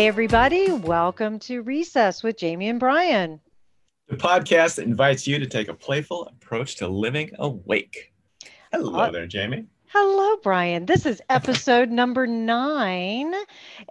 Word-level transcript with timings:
Hey, 0.00 0.06
everybody, 0.06 0.72
welcome 0.72 1.38
to 1.40 1.60
Recess 1.60 2.22
with 2.22 2.38
Jamie 2.38 2.70
and 2.70 2.80
Brian. 2.80 3.38
The 4.08 4.16
podcast 4.16 4.76
that 4.76 4.86
invites 4.86 5.26
you 5.26 5.38
to 5.38 5.44
take 5.44 5.68
a 5.68 5.74
playful 5.74 6.24
approach 6.24 6.76
to 6.76 6.88
living 6.88 7.32
awake. 7.38 8.14
Hello 8.72 8.98
uh, 8.98 9.10
there, 9.10 9.26
Jamie. 9.26 9.66
Hello, 9.88 10.38
Brian. 10.42 10.86
This 10.86 11.04
is 11.04 11.20
episode 11.28 11.90
number 11.90 12.26
nine. 12.26 13.34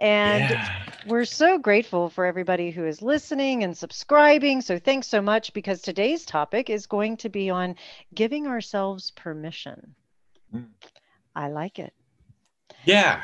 And 0.00 0.50
yeah. 0.50 0.82
we're 1.06 1.24
so 1.24 1.58
grateful 1.60 2.10
for 2.10 2.26
everybody 2.26 2.72
who 2.72 2.86
is 2.86 3.02
listening 3.02 3.62
and 3.62 3.78
subscribing. 3.78 4.62
So 4.62 4.80
thanks 4.80 5.06
so 5.06 5.22
much 5.22 5.52
because 5.52 5.80
today's 5.80 6.24
topic 6.24 6.70
is 6.70 6.86
going 6.86 7.18
to 7.18 7.28
be 7.28 7.50
on 7.50 7.76
giving 8.16 8.48
ourselves 8.48 9.12
permission. 9.12 9.94
Mm. 10.52 10.70
I 11.36 11.50
like 11.50 11.78
it. 11.78 11.92
Yeah. 12.84 13.22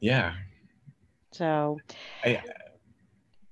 Yeah. 0.00 0.34
So, 1.36 1.78
I, 2.24 2.42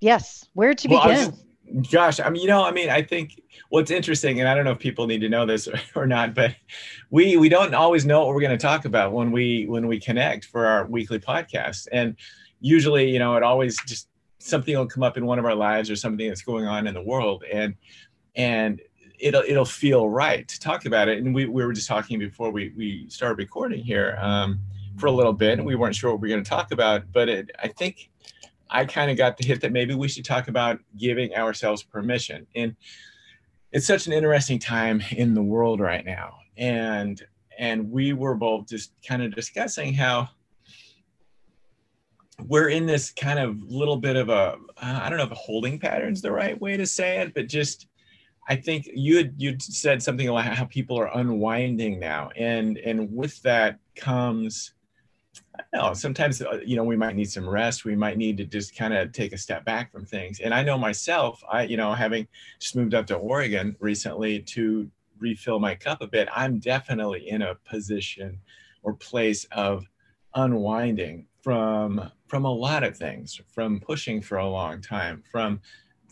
yes, 0.01 0.49
where 0.55 0.73
to 0.75 0.89
well, 0.89 1.07
begin? 1.07 1.83
Josh, 1.83 2.19
I 2.19 2.31
mean, 2.31 2.43
you 2.43 2.49
know, 2.49 2.65
I 2.65 2.71
mean, 2.71 2.89
I 2.89 3.03
think 3.03 3.43
what's 3.69 3.91
interesting, 3.91 4.41
and 4.41 4.49
I 4.49 4.55
don't 4.55 4.65
know 4.65 4.71
if 4.71 4.79
people 4.79 5.07
need 5.07 5.21
to 5.21 5.29
know 5.29 5.45
this 5.45 5.69
or, 5.69 5.79
or 5.95 6.07
not, 6.07 6.35
but 6.35 6.55
we 7.11 7.37
we 7.37 7.49
don't 7.49 7.75
always 7.75 8.07
know 8.07 8.21
what 8.21 8.35
we're 8.35 8.41
going 8.41 8.57
to 8.57 8.63
talk 8.63 8.87
about 8.87 9.13
when 9.13 9.33
we 9.33 9.67
when 9.67 9.87
we 9.87 10.01
connect 10.01 10.47
for 10.47 10.67
our 10.67 10.87
weekly 10.87 11.19
podcast. 11.19 11.89
And 11.93 12.17
usually, 12.61 13.11
you 13.11 13.19
know, 13.19 13.37
it 13.37 13.43
always 13.43 13.79
just 13.87 14.09
something 14.39 14.77
will 14.77 14.87
come 14.87 15.03
up 15.03 15.17
in 15.19 15.27
one 15.27 15.39
of 15.39 15.45
our 15.45 15.55
lives 15.55 15.91
or 15.91 15.97
something 15.97 16.27
that's 16.27 16.43
going 16.43 16.67
on 16.67 16.87
in 16.87 16.95
the 16.95 17.03
world, 17.03 17.45
and 17.53 17.75
and 18.35 18.81
it'll 19.19 19.43
it'll 19.47 19.65
feel 19.67 20.09
right 20.09 20.49
to 20.49 20.59
talk 20.59 20.87
about 20.87 21.09
it. 21.09 21.19
And 21.19 21.35
we, 21.35 21.45
we 21.45 21.65
were 21.65 21.73
just 21.73 21.89
talking 21.89 22.19
before 22.19 22.51
we 22.51 22.73
we 22.77 23.09
started 23.11 23.37
recording 23.37 23.83
here 23.83 24.17
um, 24.21 24.61
for 24.97 25.07
a 25.07 25.13
little 25.13 25.33
bit, 25.33 25.59
and 25.59 25.67
we 25.67 25.75
weren't 25.75 25.95
sure 25.95 26.11
what 26.13 26.21
we 26.21 26.29
were 26.29 26.35
going 26.35 26.45
to 26.45 26.49
talk 26.49 26.73
about, 26.73 27.11
but 27.13 27.29
it 27.29 27.51
I 27.63 27.69
think 27.69 28.11
I 28.71 28.85
kind 28.85 29.11
of 29.11 29.17
got 29.17 29.37
the 29.37 29.47
hit 29.47 29.61
that 29.61 29.73
maybe 29.73 29.95
we 29.95 30.09
should 30.09 30.25
talk 30.25 30.49
about 30.49 30.81
giving 30.97 31.35
ourselves 31.35 31.83
permission. 31.83 32.47
And 32.55 32.75
it's 33.73 33.87
such 33.87 34.07
an 34.07 34.13
interesting 34.13 34.59
time 34.59 35.03
in 35.13 35.35
the 35.35 35.43
world 35.43 35.81
right 35.81 36.05
now. 36.05 36.39
And 36.57 37.23
and 37.59 37.91
we 37.91 38.13
were 38.13 38.35
both 38.35 38.69
just 38.69 38.93
kind 39.07 39.23
of 39.23 39.35
discussing 39.35 39.95
how 39.95 40.29
we're 42.47 42.69
in 42.69 42.85
this 42.85 43.13
kind 43.13 43.39
of 43.39 43.63
little 43.63 43.97
bit 43.97 44.17
of 44.17 44.29
a 44.29 44.57
uh, 44.77 45.01
I 45.03 45.09
don't 45.09 45.19
know 45.19 45.25
if 45.25 45.31
holding 45.31 45.79
pattern's 45.79 46.21
the 46.21 46.33
right 46.33 46.61
way 46.61 46.77
to 46.77 46.87
say 46.87 47.19
it, 47.19 47.35
but 47.35 47.49
just 47.49 47.87
I 48.49 48.57
think 48.57 48.89
you 48.93 49.17
had 49.17 49.35
you 49.39 49.57
said 49.59 50.03
something 50.03 50.29
about 50.29 50.45
how 50.45 50.65
people 50.65 50.99
are 50.99 51.17
unwinding 51.17 51.99
now, 51.99 52.31
and 52.37 52.77
and 52.79 53.15
with 53.15 53.41
that 53.43 53.79
comes 53.95 54.75
know, 55.75 55.95
sometimes 55.95 56.41
uh, 56.41 56.61
you 56.65 56.77
know 56.77 56.85
we 56.85 56.97
might 56.97 57.17
need 57.17 57.31
some 57.31 57.49
rest. 57.49 57.85
We 57.85 57.97
might 57.97 58.17
need 58.17 58.37
to 58.39 58.45
just 58.45 58.77
kind 58.77 58.95
of 58.95 59.13
take 59.13 59.33
a 59.33 59.39
step 59.39 59.65
back 59.65 59.93
from 59.93 60.05
things. 60.05 60.41
And 60.41 60.55
I 60.55 60.63
know 60.63 60.79
myself, 60.79 61.43
I 61.51 61.65
you 61.65 61.77
know 61.77 61.93
having 61.93 62.27
just 62.59 62.77
moved 62.77 62.95
up 62.95 63.07
to 63.09 63.17
Oregon 63.17 63.77
recently 63.81 64.41
to 64.41 64.91
refill 65.19 65.59
my 65.59 65.75
cup 65.75 66.03
a 66.03 66.07
bit, 66.07 66.29
I'm 66.35 66.59
definitely 66.59 67.29
in 67.29 67.43
a 67.43 67.55
position 67.55 68.39
or 68.83 68.95
place 68.95 69.45
of 69.53 69.87
unwinding 70.35 71.27
from 71.43 72.11
from 72.27 72.45
a 72.45 72.53
lot 72.53 72.83
of 72.83 72.97
things, 72.97 73.41
from 73.49 73.81
pushing 73.81 74.21
for 74.21 74.39
a 74.39 74.49
long 74.49 74.81
time, 74.81 75.23
from 75.31 75.61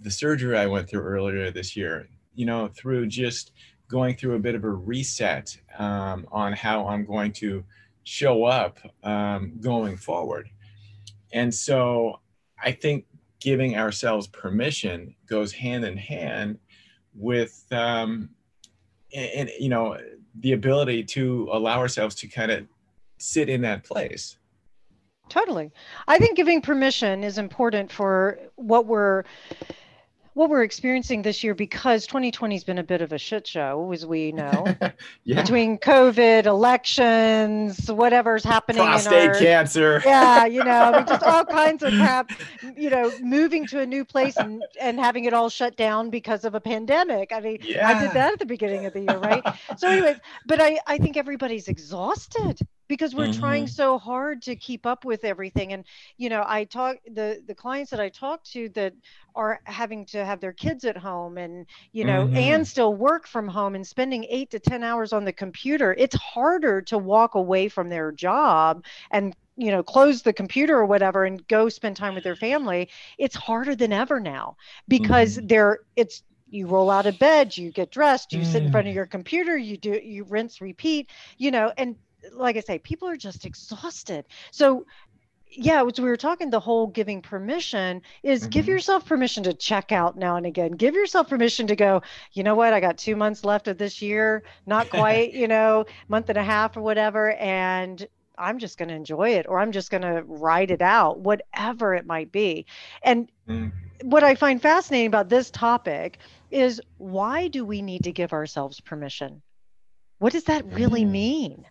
the 0.02 0.10
surgery 0.10 0.56
I 0.56 0.66
went 0.66 0.88
through 0.88 1.02
earlier 1.02 1.50
this 1.50 1.76
year, 1.76 2.08
you 2.34 2.46
know, 2.46 2.68
through 2.68 3.06
just 3.06 3.52
going 3.88 4.16
through 4.16 4.34
a 4.34 4.38
bit 4.38 4.54
of 4.54 4.64
a 4.64 4.70
reset 4.70 5.56
um, 5.78 6.26
on 6.32 6.52
how 6.52 6.86
I'm 6.88 7.04
going 7.04 7.32
to 7.34 7.64
show 8.04 8.44
up 8.44 8.78
um, 9.02 9.54
going 9.60 9.96
forward. 9.96 10.48
And 11.32 11.54
so 11.54 12.20
I 12.62 12.72
think 12.72 13.06
giving 13.40 13.76
ourselves 13.76 14.26
permission 14.26 15.14
goes 15.26 15.52
hand 15.52 15.84
in 15.84 15.96
hand 15.96 16.58
with, 17.14 17.64
um, 17.72 18.30
and, 19.14 19.30
and 19.34 19.50
you 19.58 19.68
know, 19.68 19.98
the 20.40 20.52
ability 20.52 21.04
to 21.04 21.48
allow 21.52 21.78
ourselves 21.78 22.14
to 22.16 22.28
kind 22.28 22.50
of 22.50 22.66
sit 23.18 23.48
in 23.48 23.62
that 23.62 23.84
place. 23.84 24.38
Totally. 25.28 25.70
I 26.08 26.18
think 26.18 26.36
giving 26.36 26.60
permission 26.60 27.24
is 27.24 27.38
important 27.38 27.90
for 27.90 28.38
what 28.56 28.86
we're 28.86 29.24
what 30.34 30.48
we're 30.48 30.62
experiencing 30.62 31.22
this 31.22 31.44
year 31.44 31.54
because 31.54 32.06
2020 32.06 32.54
has 32.54 32.64
been 32.64 32.78
a 32.78 32.82
bit 32.82 33.02
of 33.02 33.12
a 33.12 33.18
shit 33.18 33.46
show, 33.46 33.90
as 33.92 34.06
we 34.06 34.32
know, 34.32 34.64
yeah. 35.24 35.40
between 35.42 35.78
COVID, 35.78 36.46
elections, 36.46 37.90
whatever's 37.90 38.44
happening. 38.44 38.82
Prostate 38.82 39.28
our, 39.28 39.34
cancer. 39.34 40.02
Yeah, 40.12 40.46
you 40.46 40.64
know, 40.64 40.70
I 40.70 40.96
mean, 40.98 41.06
just 41.06 41.22
all 41.22 41.44
kinds 41.60 41.82
of 41.82 41.92
crap. 41.92 42.30
You 42.76 42.90
know, 42.90 43.12
moving 43.20 43.66
to 43.68 43.80
a 43.80 43.86
new 43.86 44.04
place 44.04 44.36
and, 44.36 44.62
and 44.80 44.98
having 44.98 45.24
it 45.24 45.32
all 45.32 45.48
shut 45.48 45.76
down 45.76 46.10
because 46.10 46.44
of 46.44 46.54
a 46.54 46.60
pandemic. 46.60 47.32
I 47.32 47.40
mean, 47.40 47.58
yeah. 47.62 47.88
I 47.88 48.00
did 48.00 48.12
that 48.12 48.34
at 48.34 48.38
the 48.38 48.46
beginning 48.46 48.86
of 48.86 48.92
the 48.92 49.00
year, 49.00 49.18
right? 49.18 49.42
so, 49.76 49.88
anyways, 49.88 50.16
but 50.46 50.60
I 50.60 50.78
I 50.86 50.98
think 50.98 51.16
everybody's 51.16 51.68
exhausted 51.68 52.58
because 52.92 53.14
we're 53.14 53.26
mm-hmm. 53.26 53.40
trying 53.40 53.66
so 53.66 53.96
hard 53.96 54.42
to 54.42 54.54
keep 54.54 54.84
up 54.84 55.06
with 55.06 55.24
everything 55.24 55.72
and 55.72 55.82
you 56.18 56.28
know 56.28 56.44
i 56.46 56.62
talk 56.62 56.98
the 57.14 57.42
the 57.46 57.54
clients 57.54 57.90
that 57.90 58.00
i 58.00 58.10
talk 58.10 58.44
to 58.44 58.68
that 58.68 58.92
are 59.34 59.60
having 59.64 60.04
to 60.04 60.22
have 60.22 60.40
their 60.40 60.52
kids 60.52 60.84
at 60.84 60.94
home 60.94 61.38
and 61.38 61.64
you 61.92 62.04
know 62.04 62.26
mm-hmm. 62.26 62.36
and 62.36 62.68
still 62.68 62.92
work 62.92 63.26
from 63.26 63.48
home 63.48 63.74
and 63.74 63.86
spending 63.86 64.26
8 64.28 64.50
to 64.50 64.58
10 64.58 64.84
hours 64.84 65.14
on 65.14 65.24
the 65.24 65.32
computer 65.32 65.94
it's 65.96 66.14
harder 66.16 66.82
to 66.82 66.98
walk 66.98 67.34
away 67.34 67.66
from 67.66 67.88
their 67.88 68.12
job 68.12 68.84
and 69.10 69.34
you 69.56 69.70
know 69.70 69.82
close 69.82 70.20
the 70.20 70.32
computer 70.34 70.76
or 70.76 70.84
whatever 70.84 71.24
and 71.24 71.48
go 71.48 71.70
spend 71.70 71.96
time 71.96 72.14
with 72.14 72.24
their 72.24 72.36
family 72.36 72.90
it's 73.16 73.36
harder 73.36 73.74
than 73.74 73.90
ever 73.90 74.20
now 74.20 74.54
because 74.86 75.38
mm-hmm. 75.38 75.46
they're 75.46 75.78
it's 75.96 76.24
you 76.50 76.66
roll 76.66 76.90
out 76.90 77.06
of 77.06 77.18
bed 77.18 77.56
you 77.56 77.72
get 77.72 77.90
dressed 77.90 78.34
you 78.34 78.42
mm. 78.42 78.52
sit 78.52 78.62
in 78.62 78.70
front 78.70 78.86
of 78.86 78.92
mm. 78.92 78.96
your 78.96 79.06
computer 79.06 79.56
you 79.56 79.78
do 79.78 79.98
you 80.04 80.24
rinse 80.24 80.60
repeat 80.60 81.08
you 81.38 81.50
know 81.50 81.72
and 81.78 81.96
like 82.32 82.56
I 82.56 82.60
say, 82.60 82.78
people 82.78 83.08
are 83.08 83.16
just 83.16 83.44
exhausted. 83.44 84.24
So 84.50 84.86
yeah, 85.54 85.82
we 85.82 86.04
were 86.04 86.16
talking 86.16 86.50
the 86.50 86.60
whole 86.60 86.86
giving 86.86 87.20
permission 87.20 88.02
is 88.22 88.42
mm-hmm. 88.42 88.50
give 88.50 88.68
yourself 88.68 89.04
permission 89.04 89.42
to 89.44 89.52
check 89.52 89.92
out 89.92 90.16
now 90.16 90.36
and 90.36 90.46
again. 90.46 90.72
Give 90.72 90.94
yourself 90.94 91.28
permission 91.28 91.66
to 91.66 91.76
go, 91.76 92.02
you 92.32 92.42
know 92.42 92.54
what, 92.54 92.72
I 92.72 92.80
got 92.80 92.98
two 92.98 93.16
months 93.16 93.44
left 93.44 93.68
of 93.68 93.78
this 93.78 94.00
year, 94.00 94.42
not 94.66 94.88
quite, 94.90 95.34
you 95.34 95.48
know, 95.48 95.84
month 96.08 96.28
and 96.28 96.38
a 96.38 96.42
half 96.42 96.76
or 96.76 96.82
whatever. 96.82 97.32
And 97.32 98.06
I'm 98.38 98.58
just 98.58 98.78
going 98.78 98.88
to 98.88 98.94
enjoy 98.94 99.30
it 99.30 99.46
or 99.48 99.58
I'm 99.58 99.72
just 99.72 99.90
going 99.90 100.02
to 100.02 100.22
ride 100.26 100.70
it 100.70 100.82
out, 100.82 101.20
whatever 101.20 101.94
it 101.94 102.06
might 102.06 102.32
be. 102.32 102.66
And 103.02 103.30
mm. 103.48 103.72
what 104.02 104.24
I 104.24 104.34
find 104.34 104.60
fascinating 104.60 105.06
about 105.06 105.28
this 105.28 105.50
topic 105.50 106.18
is 106.50 106.80
why 106.98 107.48
do 107.48 107.64
we 107.64 107.82
need 107.82 108.04
to 108.04 108.12
give 108.12 108.32
ourselves 108.32 108.80
permission? 108.80 109.42
What 110.18 110.32
does 110.32 110.44
that 110.44 110.64
really 110.72 111.04
mm. 111.04 111.10
mean? 111.10 111.64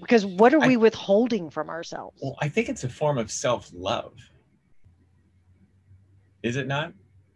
Because 0.00 0.24
what 0.24 0.54
are 0.54 0.60
we 0.60 0.76
withholding 0.76 1.50
from 1.50 1.68
ourselves? 1.68 2.18
Well 2.22 2.36
i 2.40 2.48
think 2.48 2.68
it's 2.68 2.84
a 2.84 2.88
form 2.88 3.18
of 3.18 3.30
self-love. 3.30 4.14
Is 6.42 6.56
it 6.56 6.66
not? 6.66 6.92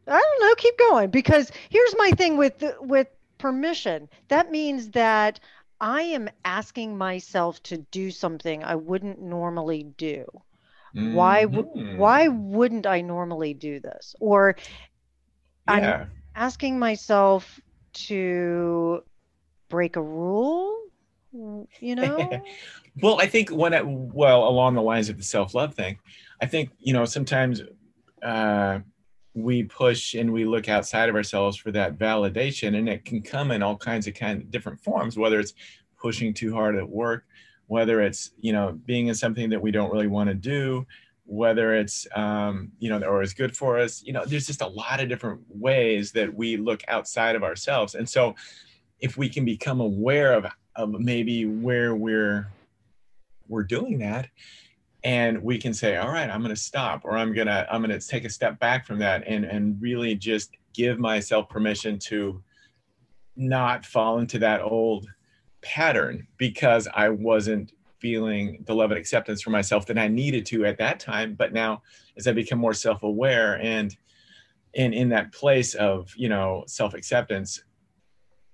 I 0.08 0.20
don't 0.20 0.40
know 0.40 0.54
keep 0.56 0.78
going 0.78 1.10
because 1.10 1.50
here's 1.68 1.94
my 1.96 2.10
thing 2.10 2.36
with 2.36 2.62
with 2.80 3.08
permission. 3.38 4.08
That 4.28 4.50
means 4.50 4.90
that 4.90 5.40
i 5.80 6.02
am 6.02 6.28
asking 6.44 6.96
myself 6.96 7.62
to 7.62 7.76
do 7.76 8.10
something 8.10 8.64
i 8.64 8.74
wouldn't 8.74 9.20
normally 9.20 9.84
do. 9.96 10.24
Mm-hmm. 10.94 11.14
why 11.14 11.44
why 11.44 12.28
wouldn't 12.28 12.86
i 12.86 13.00
normally 13.00 13.54
do 13.54 13.80
this? 13.80 14.14
Or 14.20 14.56
yeah. 15.68 15.74
i'm 15.74 16.10
asking 16.34 16.78
myself 16.78 17.60
to 17.92 19.02
break 19.68 19.96
a 19.96 20.02
rule 20.02 20.85
you 21.80 21.94
know? 21.96 22.42
Well 23.02 23.20
i 23.20 23.26
think 23.26 23.50
when 23.50 23.72
it 23.72 23.86
well 23.86 24.48
along 24.48 24.74
the 24.74 24.82
lines 24.82 25.08
of 25.08 25.16
the 25.16 25.22
self-love 25.22 25.74
thing 25.74 25.98
i 26.40 26.46
think 26.46 26.70
you 26.78 26.92
know 26.92 27.04
sometimes 27.04 27.62
uh 28.22 28.80
we 29.34 29.64
push 29.64 30.14
and 30.14 30.32
we 30.32 30.46
look 30.46 30.68
outside 30.68 31.10
of 31.10 31.14
ourselves 31.14 31.58
for 31.58 31.70
that 31.70 31.98
validation 31.98 32.78
and 32.78 32.88
it 32.88 33.04
can 33.04 33.20
come 33.20 33.50
in 33.50 33.62
all 33.62 33.76
kinds 33.76 34.06
of 34.06 34.14
kind 34.14 34.40
of 34.40 34.50
different 34.50 34.80
forms 34.80 35.18
whether 35.18 35.38
it's 35.38 35.52
pushing 35.98 36.32
too 36.32 36.54
hard 36.54 36.76
at 36.76 36.88
work 36.88 37.24
whether 37.66 38.00
it's 38.00 38.30
you 38.40 38.52
know 38.52 38.72
being 38.86 39.08
in 39.08 39.14
something 39.14 39.50
that 39.50 39.60
we 39.60 39.70
don't 39.70 39.92
really 39.92 40.06
want 40.06 40.28
to 40.28 40.34
do 40.34 40.86
whether 41.26 41.74
it's 41.74 42.06
um, 42.14 42.70
you 42.78 42.88
know 42.88 43.00
or 43.00 43.20
is 43.20 43.34
good 43.34 43.54
for 43.54 43.78
us 43.78 44.02
you 44.02 44.12
know 44.12 44.24
there's 44.24 44.46
just 44.46 44.62
a 44.62 44.66
lot 44.66 45.00
of 45.00 45.08
different 45.08 45.40
ways 45.48 46.12
that 46.12 46.32
we 46.32 46.56
look 46.56 46.82
outside 46.88 47.34
of 47.34 47.42
ourselves. 47.42 47.94
And 47.94 48.08
so 48.08 48.34
if 49.00 49.16
we 49.16 49.28
can 49.28 49.44
become 49.44 49.80
aware 49.80 50.32
of 50.32 50.46
of 50.76 50.90
maybe 51.00 51.46
where 51.46 51.94
we're 51.94 52.48
we're 53.48 53.62
doing 53.62 53.98
that 53.98 54.28
and 55.04 55.42
we 55.42 55.58
can 55.58 55.72
say 55.72 55.96
all 55.96 56.10
right 56.10 56.30
i'm 56.30 56.40
going 56.40 56.54
to 56.54 56.60
stop 56.60 57.02
or 57.04 57.16
i'm 57.16 57.32
going 57.32 57.46
to 57.46 57.66
i'm 57.72 57.82
going 57.82 57.98
to 57.98 58.06
take 58.06 58.24
a 58.24 58.30
step 58.30 58.58
back 58.58 58.86
from 58.86 58.98
that 58.98 59.22
and 59.26 59.44
and 59.44 59.80
really 59.80 60.14
just 60.14 60.50
give 60.74 60.98
myself 60.98 61.48
permission 61.48 61.98
to 61.98 62.42
not 63.36 63.84
fall 63.86 64.18
into 64.18 64.38
that 64.38 64.60
old 64.60 65.06
pattern 65.62 66.26
because 66.38 66.88
i 66.94 67.08
wasn't 67.08 67.72
feeling 68.00 68.62
the 68.66 68.74
love 68.74 68.90
and 68.90 68.98
acceptance 68.98 69.42
for 69.42 69.50
myself 69.50 69.86
that 69.86 69.98
I 69.98 70.08
needed 70.08 70.46
to 70.46 70.64
at 70.64 70.78
that 70.78 71.00
time. 71.00 71.34
But 71.34 71.52
now, 71.52 71.82
as 72.16 72.26
I 72.26 72.32
become 72.32 72.58
more 72.58 72.74
self-aware 72.74 73.60
and 73.60 73.96
and 74.74 74.92
in 74.92 75.08
that 75.08 75.32
place 75.32 75.74
of 75.74 76.12
you 76.16 76.28
know 76.28 76.64
self-acceptance, 76.66 77.64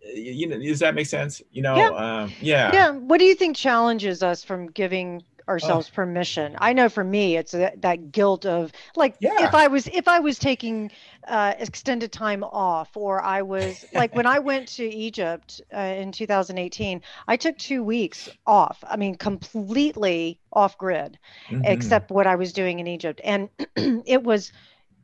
you 0.04 0.46
know, 0.46 0.58
does 0.58 0.80
that 0.80 0.94
make 0.94 1.06
sense? 1.06 1.42
You 1.52 1.62
know, 1.62 1.76
yeah. 1.76 1.88
Um, 1.88 2.32
yeah. 2.40 2.70
Yeah. 2.72 2.90
What 2.92 3.18
do 3.18 3.24
you 3.24 3.34
think 3.34 3.56
challenges 3.56 4.22
us 4.22 4.44
from 4.44 4.66
giving 4.68 5.22
ourselves 5.48 5.88
oh. 5.92 5.94
permission. 5.94 6.56
I 6.58 6.72
know 6.72 6.88
for 6.88 7.04
me, 7.04 7.36
it's 7.36 7.52
that, 7.52 7.82
that 7.82 8.12
guilt 8.12 8.46
of 8.46 8.72
like 8.96 9.16
yeah. 9.20 9.46
if 9.46 9.54
I 9.54 9.68
was 9.68 9.86
if 9.88 10.08
I 10.08 10.20
was 10.20 10.38
taking 10.38 10.90
uh, 11.26 11.54
extended 11.58 12.12
time 12.12 12.42
off, 12.44 12.96
or 12.96 13.22
I 13.22 13.42
was 13.42 13.84
like 13.92 14.14
when 14.14 14.26
I 14.26 14.38
went 14.50 14.68
to 14.68 14.84
Egypt 14.84 15.60
uh, 15.74 15.78
in 15.78 16.12
2018, 16.12 17.02
I 17.28 17.36
took 17.36 17.58
two 17.58 17.82
weeks 17.82 18.28
off. 18.46 18.82
I 18.86 18.96
mean, 18.96 19.16
completely 19.16 20.38
off 20.52 20.76
grid, 20.78 21.18
mm-hmm. 21.48 21.64
except 21.64 22.10
what 22.10 22.26
I 22.26 22.36
was 22.36 22.52
doing 22.52 22.80
in 22.80 22.86
Egypt, 22.86 23.20
and 23.24 23.48
it 23.76 24.22
was 24.22 24.52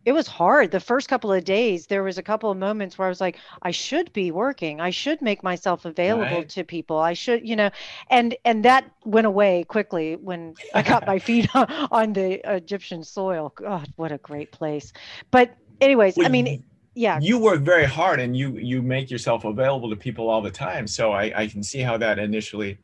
it 0.09 0.13
was 0.13 0.27
hard 0.27 0.71
the 0.71 0.81
first 0.81 1.07
couple 1.07 1.31
of 1.31 1.45
days 1.45 1.87
there 1.87 2.03
was 2.03 2.17
a 2.17 2.23
couple 2.23 2.51
of 2.51 2.57
moments 2.57 2.97
where 2.97 3.07
i 3.07 3.11
was 3.11 3.21
like 3.21 3.39
i 3.61 3.71
should 3.71 4.11
be 4.15 4.31
working 4.31 4.81
i 4.81 4.89
should 4.89 5.21
make 5.21 5.43
myself 5.43 5.85
available 5.85 6.39
right. 6.39 6.49
to 6.49 6.65
people 6.65 6.97
i 6.97 7.13
should 7.13 7.47
you 7.47 7.55
know 7.55 7.69
and 8.09 8.35
and 8.47 8.65
that 8.65 8.91
went 9.05 9.27
away 9.27 9.65
quickly 9.65 10.17
when 10.17 10.55
i 10.75 10.81
got 10.81 11.07
my 11.07 11.19
feet 11.19 11.55
on, 11.55 11.67
on 11.91 12.13
the 12.15 12.41
egyptian 12.57 13.05
soil. 13.05 13.53
God 13.55 13.93
what 13.97 14.11
a 14.11 14.19
great 14.19 14.51
place. 14.51 14.93
But 15.31 15.55
anyways 15.83 16.17
well, 16.17 16.27
i 16.27 16.31
mean 16.31 16.65
yeah. 16.95 17.19
you 17.21 17.39
work 17.39 17.61
very 17.61 17.85
hard 17.85 18.19
and 18.19 18.35
you 18.35 18.57
you 18.57 18.81
make 18.81 19.11
yourself 19.11 19.45
available 19.45 19.91
to 19.91 19.97
people 19.97 20.31
all 20.31 20.41
the 20.41 20.51
time 20.51 20.87
so 20.87 21.13
i 21.13 21.25
i 21.43 21.47
can 21.47 21.63
see 21.63 21.81
how 21.81 21.99
that 21.99 22.19
initially 22.19 22.79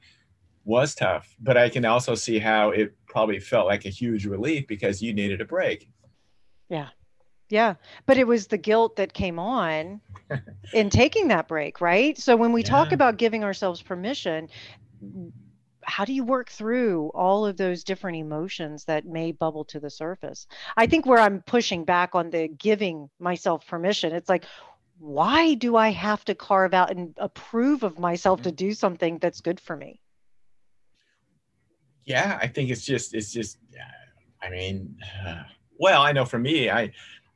was 0.64 0.94
tough 0.94 1.34
but 1.40 1.56
i 1.56 1.70
can 1.70 1.84
also 1.86 2.14
see 2.14 2.38
how 2.38 2.70
it 2.70 2.94
probably 3.06 3.40
felt 3.40 3.66
like 3.66 3.86
a 3.86 3.88
huge 3.88 4.26
relief 4.26 4.66
because 4.66 5.00
you 5.00 5.14
needed 5.14 5.40
a 5.40 5.44
break. 5.44 5.88
Yeah 6.68 6.88
yeah. 7.54 7.74
But 8.04 8.18
it 8.18 8.26
was 8.26 8.48
the 8.48 8.58
guilt 8.58 8.96
that 8.96 9.12
came 9.12 9.38
on 9.38 10.00
in 10.72 10.90
taking 10.90 11.28
that 11.28 11.46
break, 11.46 11.80
right? 11.80 12.18
So 12.18 12.34
when 12.34 12.50
we 12.50 12.62
yeah. 12.62 12.68
talk 12.68 12.90
about 12.90 13.16
giving 13.16 13.44
ourselves 13.44 13.80
permission, 13.80 14.48
how 15.82 16.04
do 16.04 16.12
you 16.12 16.24
work 16.24 16.50
through 16.50 17.12
all 17.14 17.46
of 17.46 17.56
those 17.56 17.84
different 17.84 18.16
emotions 18.16 18.86
that 18.86 19.06
may 19.06 19.30
bubble 19.30 19.64
to 19.66 19.78
the 19.78 19.88
surface? 19.88 20.48
I 20.76 20.88
think 20.88 21.06
where 21.06 21.20
I'm 21.20 21.42
pushing 21.42 21.84
back 21.84 22.16
on 22.16 22.30
the 22.30 22.48
giving 22.48 23.08
myself 23.20 23.64
permission, 23.68 24.12
it's 24.12 24.28
like, 24.28 24.46
why 24.98 25.54
do 25.54 25.76
I 25.76 25.90
have 25.90 26.24
to 26.24 26.34
carve 26.34 26.74
out 26.74 26.90
and 26.90 27.14
approve 27.18 27.84
of 27.84 28.00
myself 28.00 28.42
to 28.42 28.50
do 28.50 28.74
something 28.74 29.18
that's 29.18 29.40
good 29.40 29.60
for 29.60 29.76
me? 29.76 30.00
Yeah, 32.04 32.36
I 32.42 32.48
think 32.48 32.70
it's 32.70 32.84
just, 32.84 33.14
it's 33.14 33.32
just, 33.32 33.58
I 34.42 34.50
mean, 34.50 34.96
uh, 35.24 35.44
well, 35.78 36.02
I 36.02 36.10
know 36.10 36.24
for 36.24 36.40
me, 36.40 36.68
I, 36.68 36.90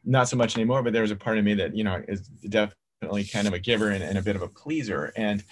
not 0.05 0.29
so 0.29 0.37
much 0.37 0.57
anymore, 0.57 0.83
but 0.83 0.93
there 0.93 1.03
was 1.03 1.11
a 1.11 1.17
part 1.17 1.39
of 1.39 1.45
me 1.45 1.55
that, 1.55 1.75
you 1.77 1.85
know, 1.85 2.03
is 2.09 2.23
definitely 2.23 3.25
kind 3.25 3.47
of 3.47 3.55
a 3.55 3.59
giver 3.59 3.91
and, 3.91 4.03
and 4.03 4.19
a 4.19 4.23
bit 4.23 4.37
of 4.37 4.43
a 4.43 4.49
pleaser. 4.49 5.13
And, 5.17 5.45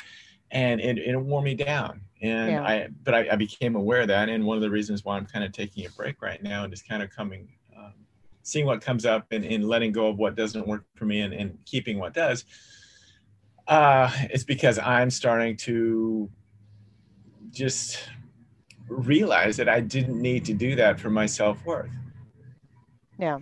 and 0.50 0.80
it, 0.80 0.98
it 0.98 1.16
wore 1.16 1.42
me 1.42 1.54
down. 1.54 2.00
And 2.22 2.52
yeah. 2.52 2.62
I, 2.62 2.88
but 3.02 3.14
I, 3.14 3.28
I, 3.32 3.36
became 3.36 3.76
aware 3.76 4.00
of 4.00 4.08
that. 4.08 4.28
And 4.28 4.44
one 4.44 4.56
of 4.56 4.62
the 4.62 4.70
reasons 4.70 5.04
why 5.04 5.16
I'm 5.16 5.26
kind 5.26 5.44
of 5.44 5.52
taking 5.52 5.84
a 5.84 5.90
break 5.90 6.22
right 6.22 6.42
now 6.42 6.64
and 6.64 6.72
just 6.72 6.88
kind 6.88 7.02
of 7.02 7.10
coming, 7.10 7.48
um, 7.76 7.92
seeing 8.42 8.64
what 8.64 8.80
comes 8.80 9.04
up 9.04 9.26
and, 9.32 9.44
and 9.44 9.68
letting 9.68 9.92
go 9.92 10.08
of 10.08 10.16
what 10.16 10.34
doesn't 10.34 10.66
work 10.66 10.84
for 10.94 11.04
me 11.04 11.20
and, 11.20 11.34
and 11.34 11.58
keeping 11.66 11.98
what 11.98 12.14
does, 12.14 12.44
uh, 13.68 14.10
it's 14.30 14.44
because 14.44 14.78
I'm 14.78 15.10
starting 15.10 15.56
to 15.58 16.30
just 17.50 18.08
realize 18.88 19.56
that 19.58 19.68
I 19.68 19.80
didn't 19.80 20.20
need 20.20 20.44
to 20.46 20.54
do 20.54 20.74
that 20.76 20.98
for 20.98 21.10
my 21.10 21.26
self 21.26 21.62
worth. 21.66 21.90
Yeah 23.18 23.40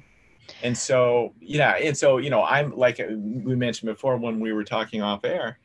and 0.63 0.77
so 0.77 1.35
yeah 1.41 1.77
and 1.77 1.97
so 1.97 2.19
you 2.19 2.31
know 2.31 2.43
i'm 2.45 2.77
like 2.77 3.01
uh, 3.01 3.05
we 3.11 3.55
mentioned 3.55 3.91
before 3.91 4.17
when 4.17 4.41
we 4.41 4.53
were 4.53 4.65
talking 4.65 5.03
off 5.03 5.25
air 5.25 5.59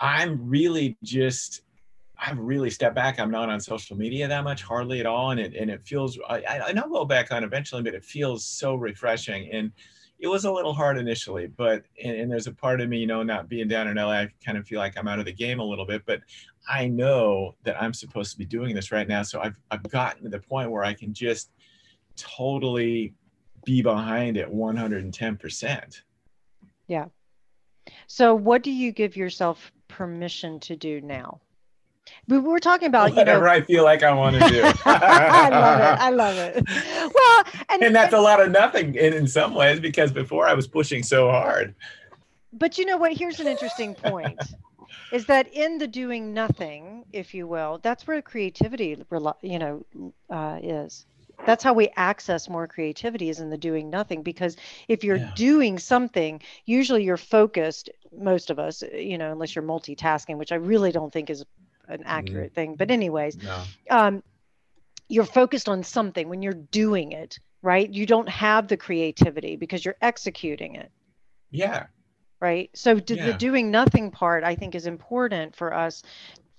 i'm 0.00 0.38
really 0.48 0.96
just 1.02 1.62
i've 2.24 2.38
really 2.38 2.70
stepped 2.70 2.94
back. 2.94 3.18
I'm 3.18 3.30
not 3.30 3.48
on 3.48 3.60
social 3.60 3.96
media 3.96 4.28
that 4.28 4.44
much 4.44 4.62
hardly 4.62 5.00
at 5.00 5.06
all 5.06 5.30
and 5.30 5.40
it 5.40 5.54
and 5.54 5.70
it 5.70 5.86
feels 5.86 6.18
i 6.28 6.62
i 6.68 6.72
know 6.72 6.82
i'll 6.82 6.90
go 6.90 7.04
back 7.04 7.32
on 7.32 7.44
eventually 7.44 7.82
but 7.82 7.94
it 7.94 8.04
feels 8.04 8.44
so 8.44 8.74
refreshing. 8.74 9.50
And 9.52 9.72
it 10.18 10.28
was 10.28 10.44
a 10.44 10.52
little 10.52 10.72
hard 10.72 10.98
initially 10.98 11.48
but 11.48 11.82
and, 12.02 12.16
and 12.16 12.30
there's 12.30 12.46
a 12.46 12.52
part 12.52 12.80
of 12.80 12.88
me 12.88 12.98
you 12.98 13.08
know 13.08 13.24
not 13.24 13.48
being 13.48 13.66
down 13.66 13.88
in 13.88 13.96
la 13.96 14.08
i 14.10 14.28
kind 14.44 14.56
of 14.56 14.66
feel 14.66 14.78
like 14.78 14.96
i'm 14.96 15.08
out 15.08 15.18
of 15.18 15.24
the 15.24 15.32
game 15.32 15.58
a 15.58 15.64
little 15.64 15.84
bit 15.84 16.02
but 16.06 16.20
i 16.70 16.86
know 16.86 17.56
that 17.64 17.80
i'm 17.82 17.92
supposed 17.92 18.30
to 18.30 18.38
be 18.38 18.46
doing 18.46 18.72
this 18.72 18.92
right 18.92 19.08
now. 19.08 19.22
So 19.24 19.40
i've, 19.40 19.56
I've 19.72 19.82
gotten 19.82 20.22
to 20.22 20.28
the 20.28 20.38
point 20.38 20.70
where 20.70 20.84
i 20.84 20.94
can 20.94 21.12
just 21.12 21.50
totally 22.16 23.14
be 23.64 23.82
behind 23.82 24.36
it 24.36 24.52
110%. 24.52 26.00
Yeah. 26.88 27.06
So 28.06 28.34
what 28.34 28.62
do 28.62 28.70
you 28.70 28.92
give 28.92 29.16
yourself 29.16 29.72
permission 29.88 30.60
to 30.60 30.76
do 30.76 31.00
now? 31.00 31.40
We 32.28 32.38
were 32.38 32.58
talking 32.58 32.88
about 32.88 33.14
whatever 33.14 33.44
you 33.44 33.46
know, 33.46 33.52
I 33.52 33.60
feel 33.62 33.84
like 33.84 34.02
I 34.02 34.12
want 34.12 34.34
to 34.36 34.48
do. 34.48 34.62
I 34.84 35.48
love 35.48 35.80
it. 35.80 36.00
I 36.00 36.10
love 36.10 36.36
it. 36.36 37.12
Well, 37.14 37.44
and, 37.70 37.82
and 37.82 37.94
that's 37.94 38.12
and, 38.12 38.20
a 38.20 38.22
lot 38.22 38.40
of 38.40 38.50
nothing 38.50 38.94
in, 38.94 39.12
in 39.12 39.26
some 39.26 39.54
ways 39.54 39.80
because 39.80 40.12
before 40.12 40.46
I 40.46 40.54
was 40.54 40.66
pushing 40.66 41.02
so 41.02 41.30
hard. 41.30 41.74
But 42.52 42.76
you 42.76 42.84
know 42.84 42.96
what? 42.96 43.12
Here's 43.12 43.40
an 43.40 43.46
interesting 43.46 43.94
point. 43.94 44.40
is 45.12 45.26
that 45.26 45.52
in 45.52 45.78
the 45.78 45.86
doing 45.86 46.34
nothing, 46.34 47.04
if 47.12 47.34
you 47.34 47.46
will, 47.46 47.78
that's 47.82 48.06
where 48.06 48.20
creativity, 48.20 48.96
you 49.42 49.58
know, 49.58 49.84
uh, 50.30 50.58
is 50.62 51.06
that's 51.46 51.64
how 51.64 51.72
we 51.72 51.88
access 51.96 52.48
more 52.48 52.66
creativity 52.66 53.28
is 53.28 53.40
in 53.40 53.50
the 53.50 53.56
doing 53.56 53.90
nothing 53.90 54.22
because 54.22 54.56
if 54.88 55.04
you're 55.04 55.16
yeah. 55.16 55.32
doing 55.34 55.78
something 55.78 56.40
usually 56.66 57.04
you're 57.04 57.16
focused 57.16 57.90
most 58.16 58.50
of 58.50 58.58
us 58.58 58.82
you 58.94 59.18
know 59.18 59.32
unless 59.32 59.54
you're 59.54 59.64
multitasking 59.64 60.36
which 60.36 60.52
i 60.52 60.56
really 60.56 60.92
don't 60.92 61.12
think 61.12 61.30
is 61.30 61.44
an 61.88 61.98
mm-hmm. 61.98 62.02
accurate 62.06 62.52
mm. 62.52 62.54
thing 62.54 62.74
but 62.76 62.90
anyways 62.90 63.36
no. 63.42 63.62
um, 63.90 64.22
you're 65.08 65.24
focused 65.24 65.68
on 65.68 65.82
something 65.82 66.28
when 66.28 66.42
you're 66.42 66.52
doing 66.52 67.12
it 67.12 67.38
right 67.62 67.92
you 67.92 68.06
don't 68.06 68.28
have 68.28 68.68
the 68.68 68.76
creativity 68.76 69.56
because 69.56 69.84
you're 69.84 69.96
executing 70.00 70.74
it 70.76 70.90
yeah 71.50 71.86
right 72.40 72.70
so 72.74 73.00
yeah. 73.06 73.26
the 73.26 73.32
doing 73.34 73.70
nothing 73.70 74.10
part 74.10 74.44
i 74.44 74.54
think 74.54 74.74
is 74.74 74.86
important 74.86 75.54
for 75.54 75.72
us 75.72 76.02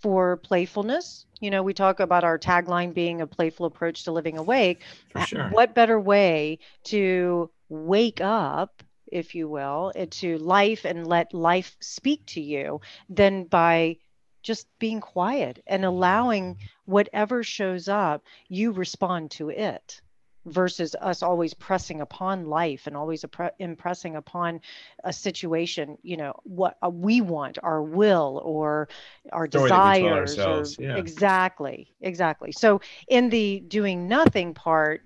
for 0.04 0.38
playfulness. 0.38 1.26
You 1.40 1.50
know, 1.50 1.64
we 1.64 1.74
talk 1.74 2.02
about 2.02 2.26
our 2.26 2.38
tagline 2.38 2.94
being 2.94 3.22
a 3.22 3.28
playful 3.28 3.66
approach 3.66 4.04
to 4.04 4.12
living 4.12 4.38
awake. 4.38 4.84
Sure. 5.26 5.50
What 5.50 5.74
better 5.74 6.00
way 6.00 6.60
to 6.86 7.50
wake 7.70 8.22
up, 8.22 8.84
if 9.12 9.34
you 9.34 9.48
will, 9.48 9.94
to 10.12 10.38
life 10.38 10.86
and 10.86 11.08
let 11.08 11.34
life 11.34 11.78
speak 11.80 12.26
to 12.28 12.42
you 12.42 12.82
than 13.10 13.46
by 13.46 13.98
just 14.44 14.68
being 14.78 15.00
quiet 15.00 15.64
and 15.68 15.86
allowing 15.86 16.58
whatever 16.86 17.44
shows 17.44 17.88
up, 17.88 18.24
you 18.50 18.72
respond 18.72 19.32
to 19.32 19.50
it 19.50 20.02
versus 20.46 20.96
us 21.00 21.24
always 21.24 21.54
pressing 21.54 22.02
upon 22.02 22.46
life 22.46 22.88
and 22.88 22.98
always 22.98 23.24
impressing 23.60 24.16
upon 24.16 24.60
a 25.04 25.14
situation 25.14 25.98
you 26.04 26.18
know 26.18 26.34
what 26.44 26.78
uh, 26.84 26.90
we 26.90 27.22
want 27.22 27.58
our 27.64 27.82
will 27.82 28.42
or 28.44 28.90
our 29.32 29.48
Story 29.48 29.70
desires 29.70 30.38
or, 30.40 30.66
yeah. 30.82 30.98
exactly 30.98 31.94
exactly 32.02 32.52
so 32.52 32.82
in 33.08 33.30
the 33.30 33.62
doing 33.68 34.08
nothing 34.08 34.54
part 34.54 35.02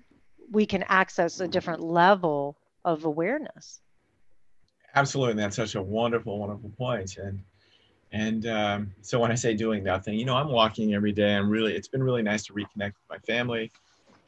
we 0.50 0.66
can 0.66 0.84
access 0.88 1.40
a 1.40 1.48
different 1.48 1.82
level 1.82 2.56
of 2.84 3.04
awareness 3.04 3.80
absolutely 4.94 5.32
and 5.32 5.40
that's 5.40 5.56
such 5.56 5.76
a 5.76 5.82
wonderful 5.82 6.38
wonderful 6.38 6.70
point 6.70 7.16
and 7.16 7.40
and 8.10 8.46
um, 8.46 8.90
so 9.02 9.20
when 9.20 9.30
i 9.30 9.34
say 9.34 9.54
doing 9.54 9.84
nothing 9.84 10.18
you 10.18 10.24
know 10.24 10.34
i'm 10.34 10.48
walking 10.48 10.94
every 10.94 11.12
day 11.12 11.34
i'm 11.34 11.48
really 11.48 11.74
it's 11.74 11.88
been 11.88 12.02
really 12.02 12.22
nice 12.22 12.44
to 12.44 12.52
reconnect 12.52 12.94
with 12.94 13.08
my 13.10 13.18
family 13.18 13.70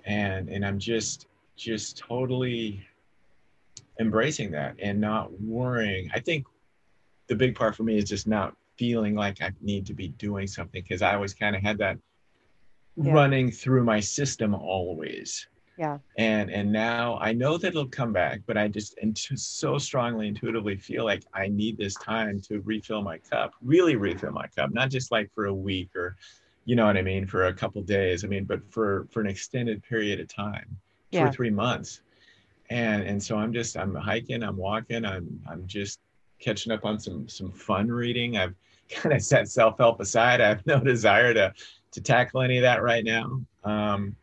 and 0.05 0.49
and 0.49 0.65
i'm 0.65 0.79
just 0.79 1.27
just 1.57 1.99
totally 1.99 2.83
embracing 4.01 4.51
that 4.51 4.75
and 4.83 4.99
not 5.01 5.31
worrying. 5.41 6.11
I 6.15 6.21
think 6.21 6.47
the 7.29 7.37
big 7.37 7.55
part 7.55 7.77
for 7.77 7.83
me 7.83 7.99
is 7.99 8.09
just 8.09 8.27
not 8.27 8.57
feeling 8.77 9.15
like 9.15 9.43
i 9.43 9.53
need 9.61 9.85
to 9.85 9.93
be 9.93 10.09
doing 10.09 10.47
something 10.47 10.83
because 10.83 11.03
i 11.03 11.15
always 11.15 11.35
kind 11.35 11.55
of 11.55 11.61
had 11.61 11.77
that 11.77 11.99
yeah. 12.97 13.13
running 13.13 13.51
through 13.51 13.85
my 13.85 14.01
system 14.01 14.55
always. 14.55 15.47
Yeah. 15.77 15.99
And 16.19 16.51
and 16.51 16.73
now 16.73 17.19
i 17.21 17.33
know 17.33 17.57
that 17.59 17.69
it'll 17.69 17.87
come 17.87 18.13
back 18.13 18.41
but 18.47 18.57
i 18.59 18.69
just 18.69 18.99
and 19.01 19.17
so 19.37 19.79
strongly 19.79 20.29
intuitively 20.29 20.77
feel 20.77 21.05
like 21.05 21.25
i 21.35 21.49
need 21.49 21.79
this 21.79 21.95
time 21.95 22.41
to 22.49 22.61
refill 22.61 23.03
my 23.03 23.19
cup 23.19 23.53
really 23.63 23.97
refill 23.97 24.33
my 24.33 24.47
cup 24.49 24.73
not 24.73 24.91
just 24.91 25.11
like 25.11 25.31
for 25.35 25.47
a 25.47 25.55
week 25.55 25.95
or 25.95 26.17
you 26.65 26.77
know 26.77 26.87
what 26.87 26.97
I 26.97 27.03
mean, 27.03 27.27
for 27.27 27.47
a 27.47 27.55
couple 27.55 27.83
days. 27.83 28.25
I 28.25 28.29
mean, 28.29 28.45
but 28.45 28.61
for 28.71 29.07
for 29.11 29.21
an 29.21 29.27
extended 29.27 29.83
period 29.83 30.21
of 30.21 30.29
time, 30.29 30.77
yeah. 31.11 31.21
two 31.21 31.29
or 31.29 31.33
three 31.33 31.51
months. 31.51 32.03
And 32.71 33.03
and 33.03 33.23
so 33.23 33.37
I'm 33.37 33.53
just 33.53 33.77
I'm 33.77 33.95
hiking, 33.95 34.43
I'm 34.43 34.57
walking, 34.57 35.05
I'm 35.05 35.41
I'm 35.51 35.67
just 35.67 36.01
catching 36.39 36.73
up 36.73 36.85
on 36.85 36.99
some 36.99 37.29
some 37.29 37.53
fun 37.53 37.89
reading. 37.89 38.37
I've 38.37 38.55
kind 38.89 39.15
of 39.15 39.23
set 39.23 39.49
self-help 39.49 40.01
aside. 40.01 40.41
I 40.41 40.49
have 40.49 40.67
no 40.67 40.81
desire 40.85 41.35
to 41.35 41.53
to 41.93 42.01
tackle 42.01 42.43
any 42.43 42.59
of 42.59 42.63
that 42.63 42.83
right 42.83 43.05
now. 43.05 43.41
Um, 43.65 44.17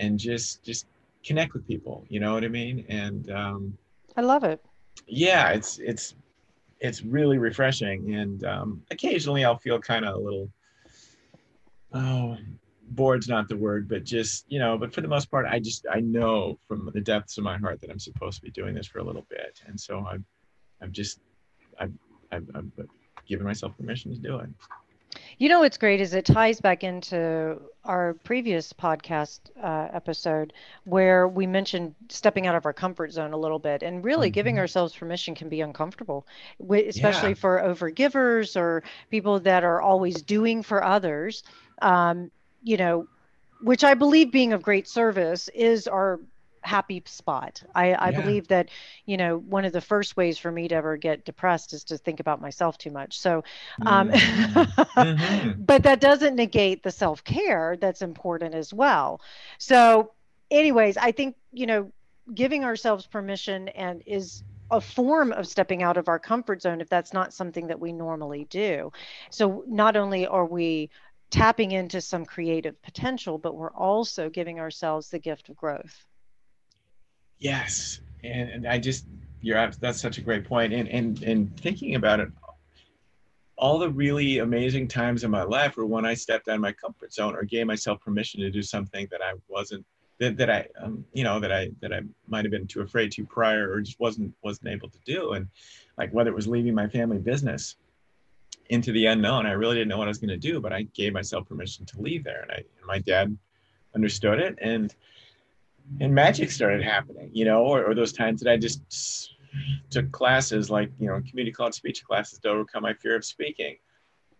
and 0.00 0.18
just 0.18 0.62
just 0.62 0.86
connect 1.24 1.54
with 1.54 1.66
people. 1.66 2.04
You 2.08 2.20
know 2.20 2.34
what 2.34 2.44
I 2.44 2.48
mean? 2.48 2.84
And 2.88 3.30
um, 3.30 3.78
I 4.16 4.22
love 4.22 4.44
it. 4.44 4.64
Yeah, 5.06 5.50
it's 5.50 5.78
it's 5.78 6.14
it's 6.80 7.02
really 7.02 7.38
refreshing. 7.38 8.14
And 8.14 8.44
um, 8.44 8.82
occasionally 8.90 9.44
I'll 9.44 9.58
feel 9.58 9.78
kind 9.78 10.04
of 10.04 10.14
a 10.14 10.18
little 10.18 10.50
oh 11.96 12.36
bored's 12.90 13.28
not 13.28 13.48
the 13.48 13.56
word, 13.56 13.88
but 13.88 14.04
just 14.04 14.44
you 14.48 14.58
know. 14.58 14.78
But 14.78 14.92
for 14.92 15.00
the 15.00 15.08
most 15.08 15.30
part, 15.30 15.46
I 15.46 15.58
just 15.58 15.86
I 15.90 16.00
know 16.00 16.58
from 16.68 16.90
the 16.92 17.00
depths 17.00 17.38
of 17.38 17.44
my 17.44 17.58
heart 17.58 17.80
that 17.80 17.90
I'm 17.90 17.98
supposed 17.98 18.38
to 18.38 18.42
be 18.42 18.50
doing 18.50 18.74
this 18.74 18.86
for 18.86 18.98
a 18.98 19.04
little 19.04 19.26
bit, 19.28 19.60
and 19.66 19.78
so 19.80 20.06
I'm 20.08 20.24
I'm 20.80 20.92
just 20.92 21.20
I've 21.78 21.92
I've, 22.30 22.48
I've 22.54 22.70
given 23.26 23.46
myself 23.46 23.76
permission 23.76 24.12
to 24.12 24.18
do 24.18 24.38
it. 24.38 24.48
You 25.38 25.48
know 25.48 25.60
what's 25.60 25.78
great 25.78 26.00
is 26.00 26.14
it 26.14 26.24
ties 26.24 26.60
back 26.60 26.82
into 26.82 27.60
our 27.84 28.14
previous 28.24 28.72
podcast 28.72 29.40
uh, 29.62 29.88
episode 29.92 30.52
where 30.84 31.28
we 31.28 31.46
mentioned 31.46 31.94
stepping 32.08 32.46
out 32.46 32.54
of 32.54 32.64
our 32.64 32.72
comfort 32.72 33.12
zone 33.12 33.32
a 33.32 33.36
little 33.36 33.58
bit 33.58 33.82
and 33.82 34.04
really 34.04 34.28
mm-hmm. 34.28 34.34
giving 34.34 34.58
ourselves 34.58 34.94
permission 34.94 35.34
can 35.34 35.48
be 35.48 35.60
uncomfortable, 35.60 36.26
especially 36.70 37.30
yeah. 37.30 37.34
for 37.34 37.62
overgivers 37.62 38.56
or 38.56 38.82
people 39.10 39.38
that 39.40 39.64
are 39.64 39.80
always 39.80 40.22
doing 40.22 40.62
for 40.62 40.82
others. 40.82 41.42
Um, 41.82 42.30
you 42.62 42.76
know, 42.76 43.06
which 43.60 43.84
I 43.84 43.94
believe 43.94 44.32
being 44.32 44.52
of 44.52 44.62
great 44.62 44.88
service 44.88 45.48
is 45.48 45.86
our 45.86 46.20
happy 46.66 47.02
spot. 47.06 47.62
I, 47.74 47.92
I 47.92 48.10
yeah. 48.10 48.20
believe 48.20 48.48
that, 48.48 48.68
you 49.06 49.16
know, 49.16 49.38
one 49.38 49.64
of 49.64 49.72
the 49.72 49.80
first 49.80 50.16
ways 50.16 50.36
for 50.36 50.50
me 50.50 50.68
to 50.68 50.74
ever 50.74 50.96
get 50.96 51.24
depressed 51.24 51.72
is 51.72 51.84
to 51.84 51.96
think 51.96 52.20
about 52.20 52.40
myself 52.40 52.76
too 52.76 52.90
much. 52.90 53.18
So, 53.18 53.44
um, 53.86 54.10
mm-hmm. 54.10 54.82
mm-hmm. 55.00 55.62
but 55.64 55.84
that 55.84 56.00
doesn't 56.00 56.34
negate 56.34 56.82
the 56.82 56.90
self 56.90 57.24
care 57.24 57.76
that's 57.80 58.02
important 58.02 58.54
as 58.54 58.74
well. 58.74 59.20
So, 59.58 60.12
anyways, 60.50 60.96
I 60.96 61.12
think, 61.12 61.36
you 61.52 61.66
know, 61.66 61.92
giving 62.34 62.64
ourselves 62.64 63.06
permission 63.06 63.68
and 63.68 64.02
is 64.04 64.42
a 64.72 64.80
form 64.80 65.30
of 65.30 65.46
stepping 65.46 65.84
out 65.84 65.96
of 65.96 66.08
our 66.08 66.18
comfort 66.18 66.60
zone 66.60 66.80
if 66.80 66.88
that's 66.88 67.12
not 67.12 67.32
something 67.32 67.68
that 67.68 67.78
we 67.78 67.92
normally 67.92 68.46
do. 68.50 68.90
So, 69.30 69.62
not 69.68 69.96
only 69.96 70.26
are 70.26 70.44
we 70.46 70.90
tapping 71.30 71.72
into 71.72 72.00
some 72.00 72.24
creative 72.24 72.80
potential, 72.82 73.38
but 73.38 73.56
we're 73.56 73.72
also 73.72 74.28
giving 74.28 74.60
ourselves 74.60 75.08
the 75.08 75.18
gift 75.18 75.48
of 75.48 75.56
growth. 75.56 76.04
Yes, 77.38 78.00
and, 78.24 78.50
and 78.50 78.66
I 78.66 78.78
just 78.78 79.06
you're 79.40 79.70
that's 79.80 80.00
such 80.00 80.18
a 80.18 80.22
great 80.22 80.44
point. 80.44 80.72
And 80.72 80.88
and 80.88 81.22
and 81.22 81.60
thinking 81.60 81.94
about 81.94 82.20
it, 82.20 82.28
all 83.56 83.78
the 83.78 83.90
really 83.90 84.38
amazing 84.38 84.88
times 84.88 85.24
in 85.24 85.30
my 85.30 85.42
life 85.42 85.76
were 85.76 85.86
when 85.86 86.06
I 86.06 86.14
stepped 86.14 86.48
out 86.48 86.56
of 86.56 86.60
my 86.60 86.72
comfort 86.72 87.12
zone 87.12 87.34
or 87.34 87.44
gave 87.44 87.66
myself 87.66 88.00
permission 88.00 88.40
to 88.40 88.50
do 88.50 88.62
something 88.62 89.06
that 89.10 89.20
I 89.22 89.34
wasn't 89.48 89.84
that, 90.18 90.36
that 90.38 90.50
I 90.50 90.66
um, 90.82 91.04
you 91.12 91.24
know 91.24 91.38
that 91.40 91.52
I 91.52 91.70
that 91.80 91.92
I 91.92 92.00
might 92.28 92.44
have 92.44 92.52
been 92.52 92.66
too 92.66 92.80
afraid 92.80 93.12
to 93.12 93.26
prior 93.26 93.70
or 93.70 93.80
just 93.80 94.00
wasn't 94.00 94.34
wasn't 94.42 94.68
able 94.68 94.88
to 94.88 94.98
do. 95.04 95.32
And 95.32 95.48
like 95.98 96.10
whether 96.12 96.30
it 96.30 96.36
was 96.36 96.48
leaving 96.48 96.74
my 96.74 96.88
family 96.88 97.18
business 97.18 97.76
into 98.70 98.92
the 98.92 99.06
unknown, 99.06 99.46
I 99.46 99.52
really 99.52 99.76
didn't 99.76 99.88
know 99.88 99.98
what 99.98 100.08
I 100.08 100.10
was 100.10 100.18
going 100.18 100.28
to 100.28 100.36
do, 100.36 100.60
but 100.60 100.72
I 100.72 100.82
gave 100.94 101.12
myself 101.12 101.48
permission 101.48 101.86
to 101.86 102.00
leave 102.00 102.24
there. 102.24 102.42
And 102.42 102.52
I 102.52 102.56
and 102.56 102.86
my 102.86 102.98
dad 102.98 103.36
understood 103.94 104.38
it 104.38 104.58
and 104.60 104.94
and 106.00 106.14
magic 106.14 106.50
started 106.50 106.82
happening, 106.82 107.30
you 107.32 107.44
know, 107.44 107.62
or, 107.62 107.84
or 107.84 107.94
those 107.94 108.12
times 108.12 108.40
that 108.40 108.50
I 108.50 108.56
just 108.56 109.34
took 109.90 110.10
classes 110.12 110.68
like, 110.68 110.90
you 110.98 111.06
know, 111.06 111.20
community 111.28 111.52
college 111.52 111.74
speech 111.74 112.04
classes 112.04 112.38
to 112.40 112.48
overcome 112.48 112.82
my 112.82 112.94
fear 112.94 113.16
of 113.16 113.24
speaking. 113.24 113.76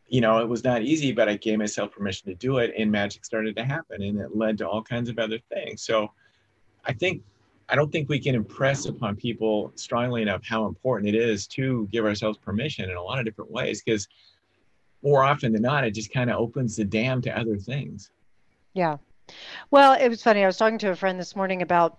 You 0.09 0.21
know, 0.21 0.38
it 0.38 0.49
was 0.49 0.64
not 0.64 0.83
easy, 0.83 1.12
but 1.12 1.28
I 1.28 1.37
gave 1.37 1.59
myself 1.59 1.92
permission 1.92 2.28
to 2.28 2.35
do 2.35 2.59
it 2.59 2.75
and 2.76 2.90
magic 2.90 3.25
started 3.25 3.56
to 3.56 3.64
happen 3.64 4.02
and 4.02 4.21
it 4.21 4.37
led 4.37 4.59
to 4.59 4.68
all 4.68 4.83
kinds 4.83 5.09
of 5.09 5.18
other 5.18 5.38
things. 5.52 5.83
So 5.83 6.12
I 6.85 6.92
think, 6.92 7.23
I 7.68 7.75
don't 7.75 7.90
think 7.90 8.08
we 8.08 8.20
can 8.20 8.35
impress 8.35 8.87
upon 8.87 9.16
people 9.16 9.73
strongly 9.75 10.23
enough 10.23 10.44
how 10.44 10.66
important 10.66 11.14
it 11.14 11.18
is 11.18 11.46
to 11.49 11.88
give 11.90 12.04
ourselves 12.04 12.38
permission 12.38 12.88
in 12.88 12.96
a 12.96 13.02
lot 13.02 13.18
of 13.18 13.25
different 13.25 13.50
ways 13.50 13.82
because 13.82 14.06
more 15.02 15.23
often 15.23 15.52
than 15.52 15.62
not, 15.62 15.85
it 15.85 15.92
just 15.92 16.12
kind 16.12 16.30
of 16.30 16.37
opens 16.37 16.76
the 16.76 16.85
dam 16.85 17.20
to 17.23 17.38
other 17.38 17.56
things. 17.56 18.11
Yeah, 18.73 18.99
well, 19.70 19.92
it 19.92 20.08
was 20.08 20.23
funny. 20.23 20.42
I 20.42 20.46
was 20.46 20.56
talking 20.56 20.78
to 20.78 20.90
a 20.90 20.96
friend 20.96 21.18
this 21.18 21.35
morning 21.35 21.62
about 21.62 21.99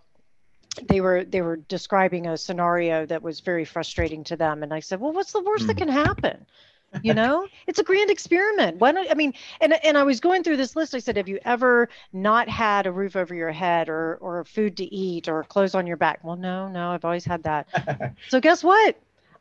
they 0.88 1.02
were 1.02 1.24
they 1.24 1.42
were 1.42 1.58
describing 1.58 2.28
a 2.28 2.38
scenario 2.38 3.06
that 3.08 3.24
was 3.24 3.40
very 3.40 3.66
frustrating 3.66 4.24
to 4.26 4.36
them 4.36 4.64
and 4.64 4.74
I 4.74 4.80
said, 4.80 5.00
"Well, 5.00 5.12
what's 5.12 5.32
the 5.32 5.42
worst 5.42 5.64
mm. 5.66 5.68
that 5.68 5.78
can 5.78 5.90
happen?" 5.90 6.46
You 7.04 7.14
know? 7.14 7.48
It's 7.68 7.80
a 7.80 7.84
grand 7.84 8.10
experiment. 8.10 8.78
Why 8.78 8.92
don't 8.92 9.10
i 9.12 9.14
mean 9.14 9.34
and 9.62 9.74
and 9.84 9.98
i 9.98 10.04
was 10.04 10.20
going 10.20 10.44
through 10.44 10.58
this 10.58 10.76
list. 10.76 10.96
I 10.96 11.00
said 11.00 11.18
have 11.18 11.28
you 11.28 11.40
ever 11.46 11.90
not 12.14 12.50
had 12.50 12.88
a 12.88 12.92
roof 12.92 13.16
over 13.16 13.34
your 13.36 13.52
head 13.52 13.90
or 13.90 14.18
or 14.22 14.44
food 14.46 14.78
to 14.78 14.86
eat 14.94 15.28
or 15.28 15.44
clothes 15.44 15.76
on 15.76 15.88
your 15.88 15.98
back? 15.98 16.24
Well 16.24 16.36
no 16.38 16.68
no 16.68 16.92
i've 16.92 17.06
always 17.06 17.26
had 17.26 17.44
that. 17.44 17.68
So 18.30 18.40
guess 18.40 18.64
what 18.64 18.98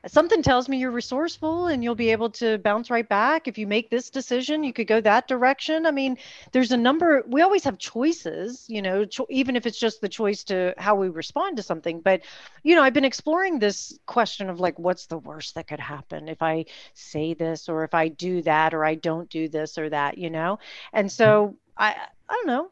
something 0.07 0.43
tells 0.43 0.69
me 0.69 0.79
you're 0.79 0.91
resourceful 0.91 1.67
and 1.67 1.83
you'll 1.83 1.95
be 1.95 2.11
able 2.11 2.31
to 2.31 2.59
bounce 2.59 2.91
right 2.91 3.09
back. 3.09 3.49
If 3.49 3.59
you 3.59 3.67
make 3.67 3.91
this 3.91 4.11
decision 4.11 4.65
you 4.65 4.73
could 4.73 4.87
go 4.87 5.01
that 5.01 5.29
direction. 5.29 5.87
I 5.87 5.91
mean 5.91 6.19
there's 6.53 6.73
a 6.73 6.77
number 6.77 7.25
we 7.27 7.43
always 7.43 7.65
have 7.65 7.79
choices 7.79 8.65
you 8.69 8.83
know 8.83 9.05
cho- 9.05 9.27
even 9.31 9.57
if 9.57 9.67
it's 9.67 9.79
just 9.79 10.01
the 10.01 10.09
choice 10.09 10.45
to 10.45 10.75
how 10.79 10.95
we 10.95 11.09
respond 11.09 11.57
to 11.57 11.63
something. 11.63 12.01
But 12.01 12.23
you 12.63 12.75
know 12.75 12.83
i've 12.83 12.95
been 12.95 13.05
exploring 13.05 13.59
this 13.59 13.99
question 14.07 14.51
of 14.51 14.61
like 14.61 14.79
what's 14.79 15.07
the 15.07 15.19
worst 15.19 15.55
that 15.55 15.69
could 15.69 15.81
happen 15.81 16.29
if 16.29 16.43
i 16.43 16.65
say 16.95 17.35
this 17.35 17.69
or 17.69 17.85
if 17.85 17.95
i 17.95 18.09
do 18.09 18.43
that 18.43 18.75
or 18.75 18.85
i 18.85 18.95
don't 18.95 19.29
do 19.31 19.49
this 19.49 19.79
or 19.79 19.89
that 19.91 20.19
you 20.19 20.31
know? 20.31 20.59
And 20.93 21.11
so 21.11 21.57
i 21.77 21.95
i 22.29 22.35
don't 22.35 22.47
know. 22.47 22.71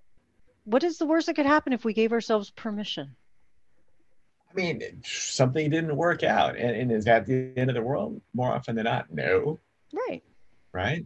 What 0.65 0.83
is 0.83 0.97
the 0.97 1.07
worst 1.07 1.27
that 1.27 1.35
could 1.35 1.47
happen 1.47 1.73
if 1.73 1.85
we 1.85 1.93
gave 1.93 2.13
ourselves 2.13 2.51
permission 2.51 3.17
I 4.55 4.57
mean, 4.57 4.83
something 5.05 5.69
didn't 5.69 5.97
work 5.97 6.23
out. 6.23 6.57
And, 6.57 6.77
and, 6.77 6.93
is 6.93 7.05
that 7.07 7.27
the 7.27 7.53
end 7.57 7.71
of 7.71 7.75
the 7.75 7.83
world? 7.83 8.21
More 8.35 8.53
often 8.53 8.77
than 8.77 8.85
not, 8.85 9.13
no. 9.13 9.59
Right. 9.93 10.23
Right. 10.73 11.05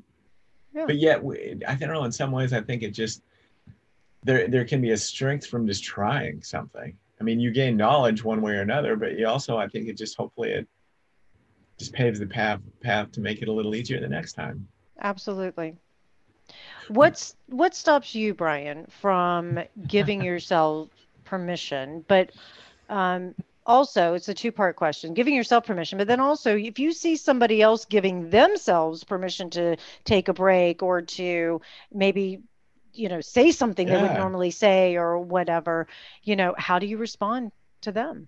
Yeah. 0.74 0.86
But 0.86 0.96
yet, 0.98 1.22
I 1.66 1.74
don't 1.74 1.92
know. 1.92 2.04
In 2.04 2.12
some 2.12 2.30
ways, 2.30 2.52
I 2.52 2.60
think 2.60 2.82
it 2.82 2.90
just 2.90 3.22
there 4.22 4.48
there 4.48 4.64
can 4.64 4.80
be 4.80 4.90
a 4.90 4.96
strength 4.96 5.46
from 5.46 5.66
just 5.66 5.82
trying 5.82 6.42
something. 6.42 6.96
I 7.20 7.24
mean, 7.24 7.40
you 7.40 7.50
gain 7.50 7.76
knowledge 7.76 8.22
one 8.22 8.42
way 8.42 8.52
or 8.52 8.60
another, 8.60 8.96
but 8.96 9.18
you 9.18 9.26
also, 9.26 9.56
I 9.56 9.68
think, 9.68 9.88
it 9.88 9.96
just 9.96 10.16
hopefully 10.16 10.50
it 10.50 10.68
just 11.78 11.92
paves 11.92 12.18
the 12.18 12.26
path 12.26 12.60
path 12.82 13.12
to 13.12 13.20
make 13.20 13.42
it 13.42 13.48
a 13.48 13.52
little 13.52 13.74
easier 13.74 14.00
the 14.00 14.08
next 14.08 14.34
time. 14.34 14.68
Absolutely. 15.00 15.76
What's 16.88 17.34
what 17.46 17.74
stops 17.74 18.14
you, 18.14 18.34
Brian, 18.34 18.86
from 19.00 19.60
giving 19.86 20.22
yourself 20.30 20.88
permission, 21.24 22.04
but 22.08 22.32
um, 22.88 23.34
also 23.68 24.14
it's 24.14 24.28
a 24.28 24.34
two 24.34 24.50
part 24.50 24.76
question 24.76 25.12
giving 25.12 25.34
yourself 25.34 25.66
permission 25.66 25.98
but 25.98 26.08
then 26.08 26.20
also 26.20 26.56
if 26.56 26.78
you 26.78 26.90
see 26.90 27.14
somebody 27.14 27.60
else 27.60 27.84
giving 27.84 28.30
themselves 28.30 29.04
permission 29.04 29.50
to 29.50 29.76
take 30.04 30.28
a 30.28 30.32
break 30.32 30.82
or 30.82 31.02
to 31.02 31.60
maybe 31.92 32.40
you 32.94 33.10
know 33.10 33.20
say 33.20 33.52
something 33.52 33.86
yeah. 33.86 33.96
they 33.96 34.02
would 34.02 34.16
normally 34.16 34.50
say 34.50 34.96
or 34.96 35.18
whatever 35.18 35.86
you 36.24 36.34
know 36.34 36.54
how 36.56 36.78
do 36.78 36.86
you 36.86 36.96
respond 36.96 37.52
to 37.82 37.92
them? 37.92 38.26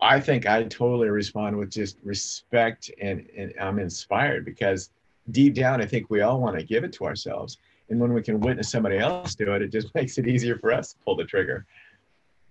I 0.00 0.18
think 0.18 0.46
i 0.46 0.62
totally 0.64 1.10
respond 1.10 1.56
with 1.56 1.70
just 1.70 1.98
respect 2.02 2.90
and, 3.00 3.28
and 3.36 3.52
i'm 3.60 3.78
inspired 3.78 4.46
because 4.46 4.90
deep 5.30 5.54
down 5.54 5.82
i 5.82 5.86
think 5.86 6.08
we 6.08 6.22
all 6.22 6.40
want 6.40 6.58
to 6.58 6.64
give 6.64 6.82
it 6.84 6.92
to 6.94 7.04
ourselves. 7.04 7.58
And 7.90 8.00
when 8.00 8.14
we 8.14 8.22
can 8.22 8.40
witness 8.40 8.70
somebody 8.70 8.96
else 8.96 9.34
do 9.34 9.52
it 9.52 9.60
it 9.60 9.68
just 9.68 9.94
makes 9.94 10.16
it 10.16 10.26
easier 10.26 10.56
for 10.58 10.72
us 10.72 10.94
to 10.94 10.98
pull 11.04 11.16
the 11.16 11.24
trigger 11.24 11.66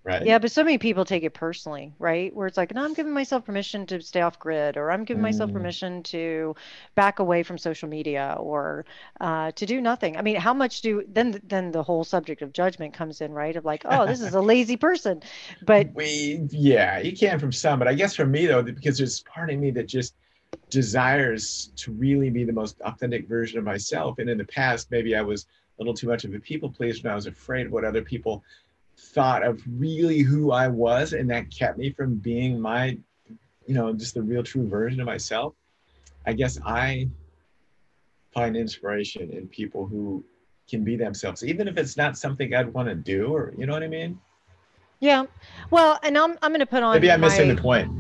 Right. 0.04 0.26
Yeah, 0.26 0.40
but 0.40 0.52
so 0.52 0.64
many 0.64 0.80
people 0.80 1.06
take 1.06 1.22
it 1.22 1.36
personally, 1.36 1.94
right? 2.00 2.36
Where 2.36 2.48
it's 2.48 2.58
like, 2.58 2.74
no, 2.74 2.84
I'm 2.84 2.96
giving 2.96 3.14
myself 3.14 3.46
permission 3.46 3.86
to 3.86 4.02
stay 4.02 4.22
off 4.22 4.40
grid, 4.40 4.76
or 4.76 4.92
I'm 4.92 5.04
giving 5.04 5.22
mm. 5.22 5.26
myself 5.26 5.54
permission 5.54 6.02
to 6.04 6.56
back 6.96 7.20
away 7.20 7.44
from 7.44 7.60
social 7.60 7.88
media, 7.88 8.36
or 8.40 8.86
uh, 9.20 9.52
to 9.52 9.66
do 9.68 9.80
nothing. 9.80 10.18
I 10.18 10.24
mean, 10.24 10.38
how 10.38 10.56
much 10.56 10.82
do 10.82 11.04
then 11.08 11.40
then 11.44 11.72
the 11.72 11.84
whole 11.84 12.04
subject 12.04 12.42
of 12.42 12.52
judgment 12.52 12.96
comes 12.96 13.22
in, 13.22 13.32
right? 13.32 13.56
Of 13.56 13.64
like, 13.64 13.84
oh, 13.86 14.08
this 14.08 14.22
is 14.22 14.34
a 14.34 14.42
lazy 14.54 14.76
person, 14.76 15.22
but 15.62 15.94
we 15.94 16.48
yeah, 16.50 16.98
you 16.98 17.16
can 17.16 17.38
from 17.38 17.52
some, 17.52 17.78
but 17.78 17.88
I 17.88 17.94
guess 17.94 18.16
for 18.16 18.26
me 18.26 18.48
though, 18.48 18.64
because 18.64 18.98
there's 18.98 19.22
part 19.22 19.52
of 19.52 19.60
me 19.60 19.70
that 19.70 19.86
just 19.86 20.16
desires 20.72 21.72
to 21.76 21.92
really 21.92 22.32
be 22.32 22.44
the 22.44 22.54
most 22.54 22.82
authentic 22.82 23.28
version 23.28 23.60
of 23.60 23.66
myself, 23.66 24.18
and 24.18 24.32
in 24.32 24.40
the 24.40 24.46
past 24.46 24.90
maybe 24.90 25.16
I 25.16 25.22
was 25.22 25.46
a 25.78 25.82
little 25.84 25.94
too 25.94 26.08
much 26.08 26.24
of 26.24 26.34
a 26.34 26.40
people 26.40 26.72
pleaser, 26.72 27.02
and 27.04 27.12
I 27.12 27.16
was 27.16 27.28
afraid 27.28 27.68
of 27.68 27.72
what 27.72 27.86
other 27.86 28.02
people 28.02 28.44
thought 29.02 29.44
of 29.44 29.62
really 29.68 30.20
who 30.20 30.52
I 30.52 30.68
was, 30.68 31.14
and 31.14 31.30
that 31.32 31.52
kept 31.52 31.78
me 31.78 31.92
from 31.92 32.16
being 32.16 32.60
my, 32.60 32.98
you 33.66 33.74
know, 33.74 33.92
just 33.94 34.14
the 34.14 34.22
real 34.22 34.44
true 34.44 34.68
version 34.68 35.00
of 35.00 35.06
myself. 35.06 35.54
I 36.26 36.34
guess 36.34 36.60
I 36.66 37.10
find 38.34 38.56
inspiration 38.56 39.32
in 39.32 39.48
people 39.48 39.86
who 39.86 40.24
can 40.70 40.84
be 40.84 40.96
themselves, 40.96 41.44
even 41.44 41.68
if 41.68 41.78
it's 41.78 41.98
not 41.98 42.18
something 42.18 42.54
I'd 42.54 42.74
want 42.74 42.88
to 42.88 42.96
do, 42.96 43.36
or 43.36 43.54
you 43.58 43.66
know 43.66 43.74
what 43.74 43.84
I 43.84 43.88
mean? 43.88 44.20
Yeah. 45.00 45.26
Well, 45.72 46.00
and 46.04 46.18
I'm 46.18 46.38
I'm 46.42 46.52
going 46.52 46.60
to 46.60 46.66
put 46.66 46.84
on. 46.84 46.94
Maybe 46.94 47.12
I'm 47.12 47.22
my, 47.22 47.28
missing 47.28 47.54
the 47.54 47.62
point. 47.62 47.92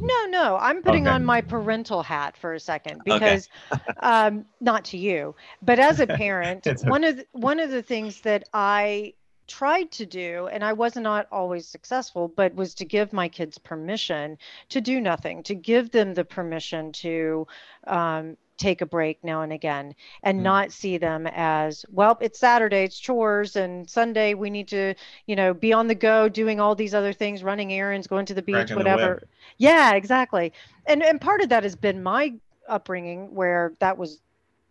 No, 0.00 0.26
no, 0.26 0.56
I'm 0.60 0.82
putting 0.82 1.06
okay. 1.06 1.14
on 1.14 1.24
my 1.24 1.40
parental 1.40 2.02
hat 2.02 2.36
for 2.36 2.54
a 2.54 2.60
second 2.60 3.02
because, 3.04 3.48
okay. 3.72 3.82
um, 4.00 4.44
not 4.60 4.84
to 4.86 4.96
you, 4.96 5.34
but 5.62 5.80
as 5.80 5.98
a 5.98 6.06
parent, 6.06 6.68
one 6.84 7.02
of 7.02 7.16
the, 7.16 7.26
one 7.32 7.58
of 7.58 7.70
the 7.70 7.82
things 7.82 8.20
that 8.20 8.48
I 8.54 9.14
tried 9.48 9.90
to 9.92 10.06
do, 10.06 10.48
and 10.52 10.62
I 10.62 10.72
was 10.72 10.94
not 10.96 11.26
always 11.32 11.66
successful, 11.66 12.28
but 12.28 12.54
was 12.54 12.74
to 12.74 12.84
give 12.84 13.12
my 13.12 13.28
kids 13.28 13.58
permission 13.58 14.38
to 14.68 14.80
do 14.80 15.00
nothing, 15.00 15.42
to 15.44 15.54
give 15.54 15.90
them 15.90 16.14
the 16.14 16.24
permission 16.24 16.92
to 16.92 17.46
um, 17.86 18.36
take 18.58 18.82
a 18.82 18.86
break 18.86 19.22
now 19.22 19.40
and 19.42 19.52
again 19.52 19.94
and 20.22 20.40
mm. 20.40 20.42
not 20.42 20.72
see 20.72 20.98
them 20.98 21.28
as 21.28 21.86
well 21.90 22.18
it's 22.20 22.38
saturday 22.38 22.82
it's 22.82 22.98
chores 22.98 23.54
and 23.56 23.88
sunday 23.88 24.34
we 24.34 24.50
need 24.50 24.66
to 24.66 24.94
you 25.26 25.36
know 25.36 25.54
be 25.54 25.72
on 25.72 25.86
the 25.86 25.94
go 25.94 26.28
doing 26.28 26.58
all 26.60 26.74
these 26.74 26.92
other 26.92 27.12
things 27.12 27.44
running 27.44 27.72
errands 27.72 28.08
going 28.08 28.26
to 28.26 28.34
the 28.34 28.42
beach 28.42 28.54
Cracking 28.54 28.76
whatever 28.76 29.20
the 29.22 29.28
yeah 29.58 29.94
exactly 29.94 30.52
and 30.86 31.02
and 31.04 31.20
part 31.20 31.40
of 31.40 31.48
that 31.50 31.62
has 31.62 31.76
been 31.76 32.02
my 32.02 32.34
upbringing 32.68 33.32
where 33.32 33.72
that 33.78 33.96
was 33.96 34.20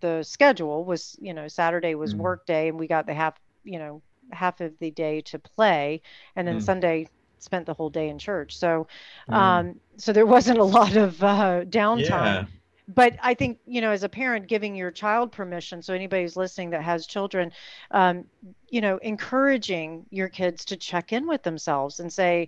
the 0.02 0.22
schedule 0.22 0.84
was 0.84 1.18
you 1.22 1.34
know 1.34 1.48
saturday 1.48 1.96
was 1.96 2.14
mm. 2.14 2.18
work 2.20 2.46
day 2.46 2.68
and 2.68 2.78
we 2.78 2.88
got 2.88 3.06
the 3.06 3.14
half 3.14 3.40
you 3.64 3.80
know 3.80 4.02
half 4.32 4.62
of 4.62 4.78
the 4.80 4.92
day 4.92 5.22
to 5.22 5.40
play 5.40 6.02
and 6.36 6.48
then 6.48 6.58
mm. 6.58 6.64
sunday 6.64 7.08
spent 7.40 7.66
the 7.66 7.74
whole 7.74 7.90
day 7.90 8.10
in 8.10 8.18
church 8.18 8.58
so 8.58 8.88
mm. 9.30 9.34
um 9.34 9.80
so 9.98 10.12
there 10.12 10.26
wasn't 10.26 10.58
a 10.58 10.64
lot 10.64 10.96
of 10.96 11.22
uh 11.24 11.64
downtime 11.66 12.10
yeah 12.10 12.46
but 12.88 13.16
I 13.22 13.34
think 13.34 13.60
you 13.66 13.82
know, 13.82 13.92
as 13.92 14.04
a 14.04 14.10
parent, 14.10 14.48
giving 14.48 14.74
your 14.76 14.92
child 14.92 15.32
permission. 15.32 15.82
So 15.82 15.94
anybody 15.94 16.24
who's 16.24 16.38
listening 16.38 16.70
that 16.70 16.84
has 16.84 17.06
children, 17.06 17.52
um, 17.92 18.26
you 18.70 18.80
know, 18.80 18.98
encouraging 18.98 20.06
your 20.10 20.30
kids 20.30 20.64
to 20.66 20.78
check 20.78 21.12
in 21.12 21.28
with 21.28 21.44
themselves 21.44 22.00
and 22.00 22.12
say, 22.12 22.48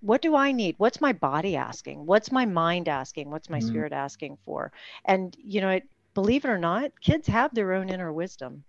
what 0.00 0.22
do 0.22 0.36
I 0.36 0.52
need? 0.52 0.74
What's 0.78 1.00
my 1.00 1.12
body 1.12 1.56
asking? 1.56 2.04
What's 2.04 2.30
my 2.32 2.44
mind 2.44 2.88
asking? 2.88 3.30
What's 3.30 3.48
my 3.48 3.58
mm-hmm. 3.58 3.68
spirit 3.68 3.92
asking 3.92 4.38
for? 4.44 4.72
And 5.04 5.36
you 5.38 5.60
know, 5.60 5.70
it, 5.70 5.84
believe 6.14 6.44
it 6.44 6.48
or 6.48 6.58
not, 6.58 6.98
kids 7.00 7.26
have 7.28 7.54
their 7.54 7.72
own 7.72 7.88
inner 7.88 8.12
wisdom. 8.12 8.64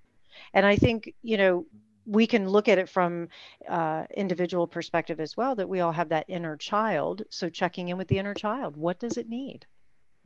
And 0.54 0.66
I 0.66 0.76
think 0.76 1.14
you 1.24 1.38
know 1.38 1.66
we 2.06 2.28
can 2.28 2.50
look 2.50 2.68
at 2.68 2.78
it 2.78 2.90
from 2.90 3.30
uh, 3.68 4.06
individual 4.16 4.68
perspective 4.68 5.20
as 5.20 5.36
well 5.36 5.56
that 5.56 5.70
we 5.70 5.80
all 5.80 5.92
have 5.92 6.10
that 6.10 6.26
inner 6.28 6.58
child. 6.58 7.24
So 7.30 7.50
checking 7.50 7.90
in 7.90 7.98
with 7.98 8.08
the 8.08 8.18
inner 8.18 8.34
child 8.34 8.78
what 8.78 9.00
does 9.00 9.18
it 9.18 9.30
need? 9.30 9.66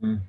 Mm 0.02 0.20